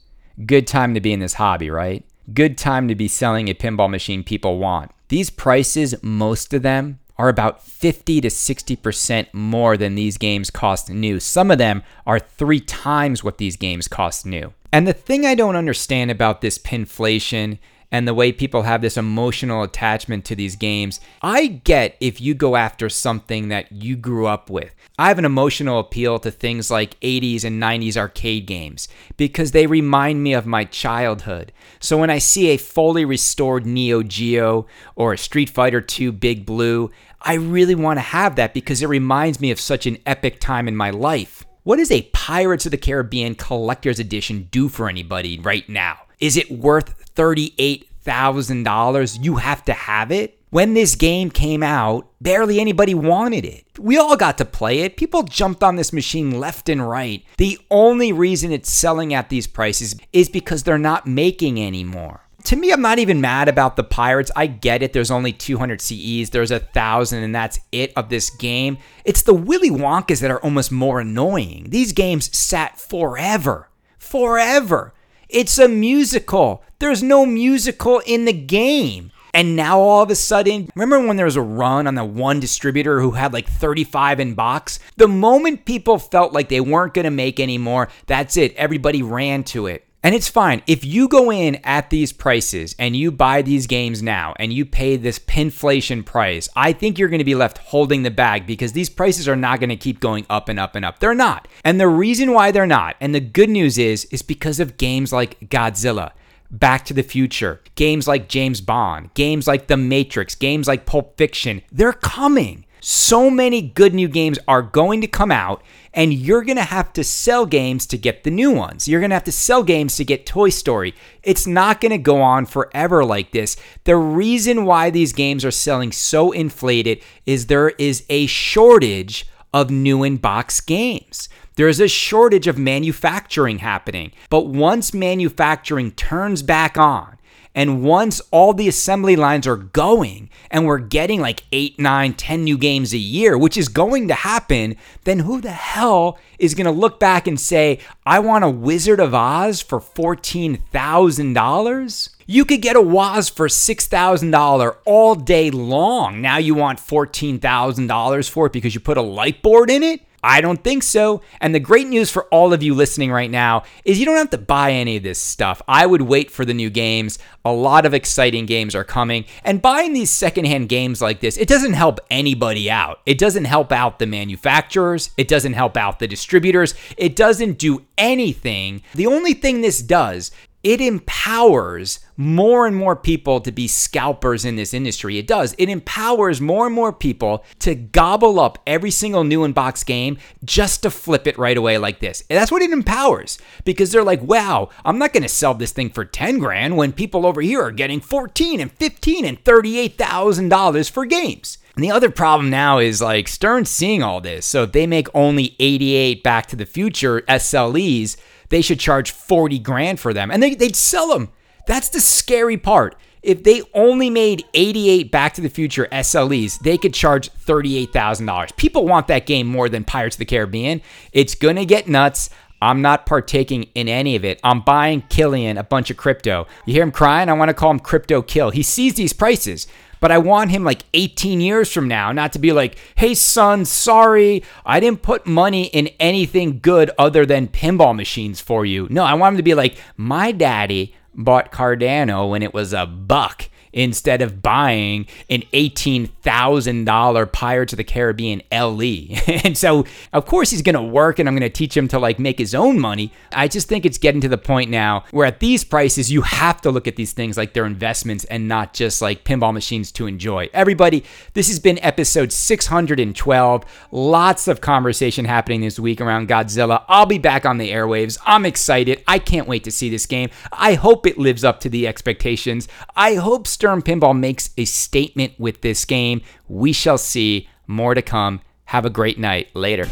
Good 0.48 0.66
time 0.66 0.96
to 0.96 1.00
be 1.00 1.14
in 1.14 1.20
this 1.20 1.36
hobby, 1.36 1.70
right? 1.70 2.04
Good 2.34 2.58
time 2.58 2.88
to 2.88 2.96
be 2.96 3.08
selling 3.08 3.48
a 3.48 3.54
pinball 3.54 3.92
machine 3.92 4.24
people 4.24 4.58
want. 4.58 4.90
These 5.10 5.30
prices, 5.30 5.94
most 6.02 6.56
of 6.56 6.64
them, 6.64 6.98
are 7.18 7.30
about 7.30 7.64
50 7.64 8.22
to 8.22 8.28
60% 8.28 9.34
more 9.34 9.78
than 9.78 9.96
these 9.96 10.18
games 10.18 10.50
cost 10.50 10.90
new. 10.90 11.20
Some 11.20 11.52
of 11.52 11.58
them 11.58 11.84
are 12.06 12.20
three 12.20 12.60
times 12.60 13.24
what 13.24 13.38
these 13.38 13.58
games 13.58 13.88
cost 13.88 14.26
new. 14.26 14.54
And 14.72 14.88
the 14.88 14.94
thing 14.94 15.26
I 15.26 15.36
don't 15.36 15.56
understand 15.56 16.12
about 16.12 16.42
this 16.42 16.58
pinflation 16.58 17.58
and 17.92 18.08
the 18.08 18.14
way 18.14 18.32
people 18.32 18.64
have 18.64 18.82
this 18.82 18.98
emotional 18.98 19.64
attachment 19.64 20.26
to 20.26 20.36
these 20.36 20.56
games. 20.56 21.00
I 21.22 21.48
get 21.48 21.96
if 22.00 22.20
you 22.20 22.34
go 22.34 22.56
after 22.56 22.90
something 22.90 23.48
that 23.48 23.72
you 23.72 23.96
grew 23.96 24.28
up 24.28 24.50
with. 24.50 24.76
I 25.00 25.08
have 25.08 25.20
an 25.20 25.26
emotional 25.26 25.80
appeal 25.80 26.20
to 26.20 26.32
things 26.32 26.70
like 26.70 27.00
80s 27.00 27.44
and 27.44 27.62
90s 27.62 27.96
arcade 27.96 28.46
games 28.46 28.88
because 29.16 29.52
they 29.52 29.68
remind 29.68 30.22
me 30.22 30.34
of 30.34 30.46
my 30.46 30.66
childhood. 30.66 31.54
So 31.80 31.98
when 31.98 32.10
I 32.10 32.18
see 32.18 32.50
a 32.50 32.58
fully 32.58 33.06
restored 33.06 33.66
Neo 33.66 34.04
Geo 34.04 34.66
or 34.96 35.14
a 35.14 35.18
Street 35.18 35.50
Fighter 35.50 35.82
2 35.82 36.12
Big 36.12 36.46
Blue, 36.46 36.92
I 37.22 37.36
really 37.36 37.76
want 37.76 37.98
to 37.98 38.02
have 38.02 38.36
that 38.36 38.54
because 38.54 38.82
it 38.82 38.88
reminds 38.88 39.40
me 39.40 39.52
of 39.52 39.60
such 39.60 39.86
an 39.86 39.98
epic 40.06 40.40
time 40.40 40.68
in 40.68 40.76
my 40.76 40.92
life. 40.92 41.46
What 41.64 41.78
does 41.78 41.92
a 41.92 42.10
Pirates 42.14 42.66
of 42.66 42.72
the 42.72 42.78
Caribbean 42.78 43.36
Collector's 43.36 44.00
Edition 44.00 44.48
do 44.52 44.70
for 44.70 44.88
anybody 44.88 45.40
right 45.40 45.68
now? 45.68 45.98
Is 46.20 46.38
it 46.38 46.50
worth 46.50 47.14
$38,000? 47.16 49.24
You 49.24 49.36
have 49.36 49.66
to 49.66 49.74
have 49.74 50.12
it? 50.12 50.36
When 50.50 50.76
this 50.76 50.96
game 50.96 51.30
came 51.30 51.62
out, 51.62 52.10
barely 52.22 52.62
anybody 52.62 52.94
wanted 52.94 53.44
it. 53.44 53.66
We 53.78 53.98
all 53.98 54.16
got 54.16 54.38
to 54.38 54.46
play 54.46 54.80
it. 54.80 54.96
People 54.96 55.24
jumped 55.24 55.62
on 55.62 55.76
this 55.76 55.92
machine 55.92 56.40
left 56.40 56.70
and 56.70 56.88
right. 56.88 57.26
The 57.38 57.60
only 57.70 58.14
reason 58.14 58.54
it's 58.54 58.72
selling 58.72 59.14
at 59.14 59.28
these 59.28 59.46
prices 59.46 59.94
is 60.14 60.30
because 60.30 60.64
they're 60.64 60.78
not 60.78 61.06
making 61.06 61.60
any 61.60 61.84
more 61.84 62.22
to 62.48 62.56
me, 62.56 62.72
I'm 62.72 62.82
not 62.82 62.98
even 62.98 63.20
mad 63.20 63.50
about 63.50 63.76
the 63.76 63.84
Pirates. 63.84 64.32
I 64.34 64.48
get 64.48 64.82
it. 64.82 64.94
There's 64.94 65.12
only 65.12 65.34
200 65.34 65.82
CEs, 65.82 66.30
there's 66.30 66.50
a 66.50 66.60
thousand, 66.60 67.24
and 67.24 67.36
that's 67.36 67.60
it 67.74 67.92
of 67.98 68.08
this 68.08 68.30
game. 68.30 68.78
It's 69.04 69.24
the 69.24 69.34
Willy 69.34 69.70
Wonkas 69.70 70.22
that 70.22 70.32
are 70.32 70.40
almost 70.40 70.72
more 70.72 71.02
annoying. 71.02 71.66
These 71.72 71.92
games 71.92 72.36
sat 72.36 72.80
forever. 72.80 73.68
Forever. 73.98 74.94
It's 75.28 75.58
a 75.58 75.68
musical. 75.68 76.64
There's 76.80 77.04
no 77.04 77.26
musical 77.26 78.02
in 78.06 78.24
the 78.24 78.34
game. 78.34 79.12
And 79.34 79.58
now 79.58 79.82
all 79.82 80.04
of 80.04 80.10
a 80.10 80.16
sudden, 80.16 80.70
remember 80.74 81.06
when 81.06 81.18
there 81.18 81.26
was 81.26 81.36
a 81.36 81.42
run 81.42 81.86
on 81.86 81.96
the 81.96 82.06
one 82.06 82.40
distributor 82.40 83.02
who 83.02 83.12
had 83.12 83.34
like 83.34 83.50
35 83.50 84.22
in 84.22 84.36
box? 84.36 84.80
The 84.96 85.10
moment 85.10 85.66
people 85.66 86.00
felt 86.00 86.32
like 86.32 86.48
they 86.48 86.62
weren't 86.62 86.94
going 86.94 87.04
to 87.04 87.12
make 87.12 87.42
any 87.42 87.58
more, 87.58 87.90
that's 88.06 88.38
it. 88.38 88.56
Everybody 88.56 89.04
ran 89.04 89.44
to 89.46 89.68
it. 89.68 89.87
And 90.04 90.14
it's 90.14 90.30
fine. 90.30 90.62
If 90.68 90.86
you 90.86 91.08
go 91.08 91.32
in 91.32 91.56
at 91.64 91.90
these 91.90 92.14
prices 92.14 92.76
and 92.78 92.96
you 92.96 93.12
buy 93.12 93.42
these 93.42 93.66
games 93.66 94.04
now 94.04 94.36
and 94.38 94.54
you 94.54 94.64
pay 94.64 94.96
this 94.96 95.18
pinflation 95.20 96.06
price, 96.06 96.48
I 96.56 96.72
think 96.72 96.98
you're 96.98 97.10
going 97.10 97.18
to 97.20 97.26
be 97.26 97.36
left 97.36 97.58
holding 97.58 98.04
the 98.04 98.12
bag 98.12 98.46
because 98.46 98.74
these 98.74 98.90
prices 98.90 99.28
are 99.28 99.36
not 99.36 99.60
going 99.60 99.70
to 99.70 99.76
keep 99.76 100.00
going 100.00 100.26
up 100.30 100.50
and 100.50 100.60
up 100.60 100.76
and 100.76 100.86
up. 100.86 101.00
They're 101.00 101.16
not. 101.16 101.48
And 101.64 101.80
the 101.80 101.88
reason 101.88 102.32
why 102.32 102.52
they're 102.52 102.68
not, 102.68 102.96
and 103.02 103.14
the 103.14 103.20
good 103.20 103.50
news 103.50 103.78
is, 103.78 104.06
is 104.06 104.22
because 104.22 104.60
of 104.60 104.78
games 104.78 105.12
like 105.12 105.40
Godzilla. 105.50 106.12
Back 106.50 106.86
to 106.86 106.94
the 106.94 107.04
Future, 107.04 107.60
games 107.76 108.08
like 108.08 108.30
James 108.30 108.62
Bond, 108.62 109.14
games 109.16 109.48
like 109.48 109.68
The 109.68 109.76
Matrix, 109.76 110.34
games 110.34 110.66
like 110.66 110.86
Pulp 110.86 111.18
Fiction, 111.18 111.62
they're 111.74 111.92
coming. 111.92 112.64
So 112.90 113.30
many 113.30 113.62
good 113.62 113.94
new 113.94 114.08
games 114.08 114.40
are 114.48 114.62
going 114.62 115.02
to 115.02 115.08
come 115.08 115.30
out, 115.30 115.62
and 115.94 116.14
you're 116.14 116.46
going 116.46 116.56
to 116.56 116.64
have 116.64 116.94
to 116.94 117.04
sell 117.04 117.46
games 117.46 117.86
to 117.88 117.98
get 117.98 118.24
the 118.24 118.32
new 118.32 118.50
ones. 118.50 118.88
You're 118.88 119.02
going 119.02 119.10
to 119.10 119.16
have 119.18 119.26
to 119.26 119.32
sell 119.34 119.62
games 119.62 119.98
to 119.98 120.06
get 120.06 120.26
Toy 120.26 120.48
Story. 120.48 120.96
It's 121.22 121.46
not 121.46 121.82
going 121.82 121.92
to 121.92 121.98
go 121.98 122.22
on 122.22 122.46
forever 122.46 123.04
like 123.04 123.34
this. 123.34 123.58
The 123.84 123.98
reason 123.98 124.64
why 124.64 124.90
these 124.90 125.12
games 125.12 125.44
are 125.44 125.52
selling 125.52 125.92
so 125.92 126.32
inflated 126.32 127.04
is 127.26 127.48
there 127.48 127.72
is 127.72 128.06
a 128.08 128.26
shortage 128.28 129.28
of 129.54 129.70
new 129.70 130.04
in 130.04 130.16
box 130.16 130.62
games. 130.62 131.28
There 131.56 131.68
is 131.68 131.82
a 131.82 131.90
shortage 131.90 132.48
of 132.48 132.58
manufacturing 132.58 133.58
happening. 133.58 134.14
But 134.30 134.48
once 134.48 134.94
manufacturing 134.94 135.92
turns 135.92 136.42
back 136.42 136.78
on, 136.78 137.17
and 137.58 137.84
once 137.84 138.22
all 138.30 138.54
the 138.54 138.68
assembly 138.68 139.16
lines 139.16 139.48
are 139.48 139.58
going 139.58 140.30
and 140.52 140.68
we're 140.68 140.78
getting 140.78 141.20
like 141.20 141.42
eight, 141.52 141.80
nine, 141.80 142.14
ten 142.14 142.44
new 142.44 142.56
games 142.56 142.94
a 142.94 143.00
year, 143.00 143.36
which 143.36 143.58
is 143.58 143.68
going 143.68 144.08
to 144.10 144.14
happen, 144.14 144.76
then 145.06 145.18
who 145.18 145.42
the 145.42 145.50
hell 145.50 146.20
is 146.38 146.54
going 146.54 146.68
to 146.68 146.72
look 146.72 147.00
back 147.00 147.26
and 147.26 147.40
say, 147.40 147.80
I 148.06 148.20
want 148.20 148.44
a 148.44 148.50
Wizard 148.50 149.00
of 149.00 149.16
Oz 149.16 149.60
for 149.60 149.80
$14,000? 149.80 152.10
You 152.28 152.46
could 152.46 152.62
get 152.62 152.76
a 152.76 152.82
WOZ 152.82 153.36
for 153.36 153.48
$6,000 153.48 154.76
all 154.86 155.16
day 155.16 155.50
long. 155.50 156.22
Now 156.22 156.38
you 156.38 156.54
want 156.54 156.78
$14,000 156.78 158.30
for 158.30 158.46
it 158.46 158.54
because 158.54 158.76
you 158.76 158.82
put 158.82 158.98
a 158.98 159.02
light 159.02 159.42
board 159.42 159.72
in 159.72 159.82
it? 159.82 160.02
I 160.24 160.42
don't 160.42 160.64
think 160.64 160.84
so. 160.84 161.22
And 161.40 161.54
the 161.54 161.60
great 161.60 161.88
news 161.88 162.10
for 162.10 162.24
all 162.26 162.52
of 162.52 162.64
you 162.64 162.74
listening 162.74 163.12
right 163.12 163.30
now 163.30 163.64
is 163.86 164.00
you 164.00 164.06
don't 164.06 164.18
have 164.18 164.32
to 164.32 164.38
buy 164.38 164.72
any 164.72 164.98
of 164.98 165.04
this 165.04 165.20
stuff. 165.20 165.62
I 165.68 165.86
would 165.86 166.02
wait 166.02 166.32
for 166.32 166.44
the 166.44 166.54
new 166.54 166.70
games. 166.70 167.20
A 167.46 167.52
lot 167.52 167.86
of 167.86 167.94
exciting 167.94 168.46
games 168.46 168.74
are 168.74 168.84
coming. 168.84 169.26
And 169.44 169.62
buying 169.62 169.94
these 169.94 170.10
secondhand 170.10 170.70
games 170.70 171.02
like 171.02 171.20
this, 171.20 171.38
it 171.38 171.48
doesn't 171.48 171.74
help 171.74 172.00
anybody 172.10 172.70
out. 172.70 173.00
It 173.06 173.18
doesn't 173.18 173.46
help 173.46 173.72
out 173.72 174.00
the 174.00 174.08
manufacturers. 174.08 175.12
It 175.18 175.28
doesn't 175.28 175.54
help 175.54 175.78
out 175.78 176.00
the 176.00 176.08
distributors. 176.08 176.74
It 176.98 177.16
doesn't 177.16 177.60
do 177.60 177.86
anything. 177.98 178.82
The 178.96 179.08
only 179.08 179.34
thing 179.34 179.62
this 179.62 179.82
does 179.82 180.32
it 180.68 180.82
empowers 180.82 182.02
more 182.18 182.68
and 182.68 182.76
more 182.76 182.98
people 182.98 183.40
to 183.40 183.54
be 183.54 183.70
scalpers 183.70 184.44
in 184.44 184.58
this 184.58 184.74
industry. 184.74 185.18
It 185.18 185.26
does. 185.26 185.56
It 185.58 185.70
empowers 185.70 186.42
more 186.42 186.66
and 186.66 186.76
more 186.76 186.92
people 186.92 187.46
to 187.60 187.74
gobble 187.74 188.38
up 188.38 188.60
every 188.68 188.92
single 188.92 189.24
new 189.24 189.46
in 189.46 189.54
box 189.54 189.86
game 189.86 190.18
just 190.44 190.84
to 190.84 190.90
flip 190.90 191.26
it 191.26 191.38
right 191.38 191.56
away 191.56 191.78
like 191.78 192.02
this. 192.02 192.22
And 192.30 192.38
that's 192.38 192.52
what 192.52 192.62
it 192.62 192.72
empowers 192.72 193.40
because 193.64 193.94
they're 193.94 194.04
like, 194.04 194.22
wow, 194.22 194.68
I'm 194.84 195.00
not 195.00 195.14
going 195.14 195.24
to 195.24 195.30
sell 195.30 195.54
this 195.54 195.72
thing 195.72 195.90
for 195.90 196.04
10 196.04 196.38
grand 196.40 196.76
when 196.76 196.92
people 196.92 197.26
over 197.26 197.40
here 197.40 197.62
are 197.62 197.72
getting 197.72 198.02
14 198.02 198.60
and 198.60 198.70
15 198.70 199.24
and 199.24 199.42
$38,000 199.46 200.92
for 200.92 201.06
games. 201.06 201.60
And 201.78 201.84
the 201.84 201.92
other 201.92 202.10
problem 202.10 202.50
now 202.50 202.80
is 202.80 203.02
like 203.02 203.30
Stern's 203.30 203.70
seeing 203.70 204.04
all 204.04 204.20
this. 204.20 204.46
So 204.46 204.66
they 204.66 204.86
make 204.86 205.08
only 205.14 205.56
88 205.60 206.24
Back 206.24 206.48
to 206.48 206.58
the 206.58 206.66
Future 206.66 207.22
SLEs, 207.22 208.18
they 208.50 208.62
should 208.62 208.80
charge 208.80 209.12
40 209.12 209.60
grand 209.60 210.00
for 210.00 210.14
them 210.14 210.32
and 210.32 210.42
they, 210.42 210.56
they'd 210.56 210.76
sell 210.76 211.10
them. 211.10 211.30
That's 211.68 211.90
the 211.90 212.00
scary 212.00 212.58
part. 212.58 212.96
If 213.22 213.44
they 213.44 213.62
only 213.74 214.10
made 214.10 214.46
88 214.54 215.12
Back 215.12 215.34
to 215.34 215.42
the 215.42 215.50
Future 215.50 215.88
SLEs, 215.92 216.60
they 216.60 216.78
could 216.78 216.94
charge 216.94 217.30
$38,000. 217.34 218.56
People 218.56 218.86
want 218.86 219.08
that 219.08 219.26
game 219.26 219.48
more 219.48 219.68
than 219.68 219.84
Pirates 219.84 220.16
of 220.16 220.20
the 220.20 220.26
Caribbean. 220.26 220.82
It's 221.12 221.36
going 221.36 221.58
to 221.58 221.66
get 221.66 221.90
nuts. 221.90 222.30
I'm 222.62 222.82
not 222.82 223.06
partaking 223.06 223.64
in 223.76 223.88
any 223.90 224.16
of 224.16 224.24
it. 224.24 224.40
I'm 224.44 224.62
buying 224.62 225.02
Killian 225.10 225.58
a 225.58 225.64
bunch 225.64 225.92
of 225.92 225.98
crypto. 225.98 226.48
You 226.66 226.74
hear 226.74 226.84
him 226.84 226.92
crying? 226.92 227.30
I 227.30 227.34
want 227.34 227.50
to 227.50 227.54
call 227.54 227.72
him 227.72 227.80
Crypto 227.80 228.22
Kill. 228.22 228.52
He 228.52 228.64
sees 228.64 228.94
these 228.96 229.14
prices. 229.14 229.68
But 230.00 230.12
I 230.12 230.18
want 230.18 230.52
him 230.52 230.64
like 230.64 230.84
18 230.94 231.42
years 231.42 231.72
from 231.72 231.88
now, 231.88 232.12
not 232.12 232.34
to 232.34 232.40
be 232.40 232.54
like, 232.54 232.78
hey, 232.96 233.14
son, 233.14 233.66
sorry, 233.66 234.44
I 234.66 234.80
didn't 234.80 235.02
put 235.02 235.26
money 235.26 235.66
in 235.66 235.88
anything 236.00 236.60
good 236.60 236.92
other 236.98 237.26
than 237.26 237.48
pinball 237.48 237.96
machines 237.96 238.40
for 238.40 238.66
you. 238.66 238.88
No, 238.90 239.04
I 239.04 239.14
want 239.16 239.34
him 239.34 239.38
to 239.38 239.44
be 239.44 239.54
like, 239.54 239.78
my 239.96 240.32
daddy 240.32 240.96
bought 241.14 241.52
Cardano 241.52 242.30
when 242.30 242.44
it 242.44 242.54
was 242.54 242.74
a 242.74 242.86
buck 242.86 243.47
instead 243.78 244.24
of 244.24 244.42
buying 244.42 245.06
an 245.30 245.44
$18,000 245.54 247.32
Pirates 247.32 247.74
of 247.74 247.78
the 247.78 247.84
Caribbean 247.84 248.42
LE. 248.52 249.16
and 249.44 249.56
so, 249.56 249.86
of 250.14 250.26
course, 250.26 250.50
he's 250.50 250.64
going 250.64 250.74
to 250.74 250.82
work 250.82 251.20
and 251.20 251.30
I'm 251.30 251.36
going 251.36 251.50
to 251.50 251.50
teach 251.50 251.78
him 251.78 251.88
to 251.90 252.00
like 252.00 252.18
make 252.18 252.40
his 252.40 252.56
own 252.56 252.80
money. 252.80 253.14
I 253.32 253.48
just 253.48 253.70
think 253.70 253.86
it's 253.86 254.00
getting 254.00 254.20
to 254.22 254.28
the 254.28 254.38
point 254.38 254.72
now 254.72 255.06
where 255.12 255.28
at 255.28 255.40
these 255.40 255.64
prices, 255.64 256.12
you 256.12 256.24
have 256.24 256.60
to 256.62 256.72
look 256.72 256.88
at 256.88 256.96
these 256.96 257.14
things 257.14 257.38
like 257.38 257.54
they're 257.54 257.68
investments 257.68 258.26
and 258.26 258.48
not 258.48 258.74
just 258.74 259.00
like 259.00 259.24
pinball 259.24 259.54
machines 259.54 259.92
to 259.92 260.08
enjoy. 260.08 260.50
Everybody, 260.54 261.04
this 261.34 261.48
has 261.48 261.60
been 261.60 261.78
episode 261.84 262.32
612. 262.32 263.64
Lots 263.92 264.48
of 264.48 264.60
conversation 264.60 265.26
happening 265.26 265.62
this 265.62 265.80
week 265.80 266.02
around 266.02 266.30
Godzilla. 266.30 266.84
I'll 266.88 267.06
be 267.06 267.20
back 267.20 267.46
on 267.46 267.60
the 267.60 267.70
airwaves. 267.70 268.18
I'm 268.26 268.44
excited. 268.44 269.04
I 269.08 269.20
can't 269.20 269.48
wait 269.48 269.64
to 269.66 269.72
see 269.72 269.92
this 269.92 270.08
game. 270.08 270.32
I 270.52 270.74
hope 270.74 271.06
it 271.06 271.20
lives 271.20 271.44
up 271.44 271.60
to 271.60 271.70
the 271.70 271.86
expectations. 271.86 272.68
I 272.96 273.16
hope 273.16 273.46
Stern 273.46 273.67
Pinball 273.68 274.18
makes 274.18 274.50
a 274.58 274.66
statement 274.66 275.34
with 275.40 275.62
this 275.62 275.86
game. 275.86 276.22
We 276.48 276.74
shall 276.74 276.98
see. 276.98 277.50
More 277.68 277.94
to 277.94 278.02
come. 278.02 278.42
Have 278.66 278.86
a 278.86 278.90
great 278.90 279.20
night. 279.20 279.56
Later. 279.56 279.88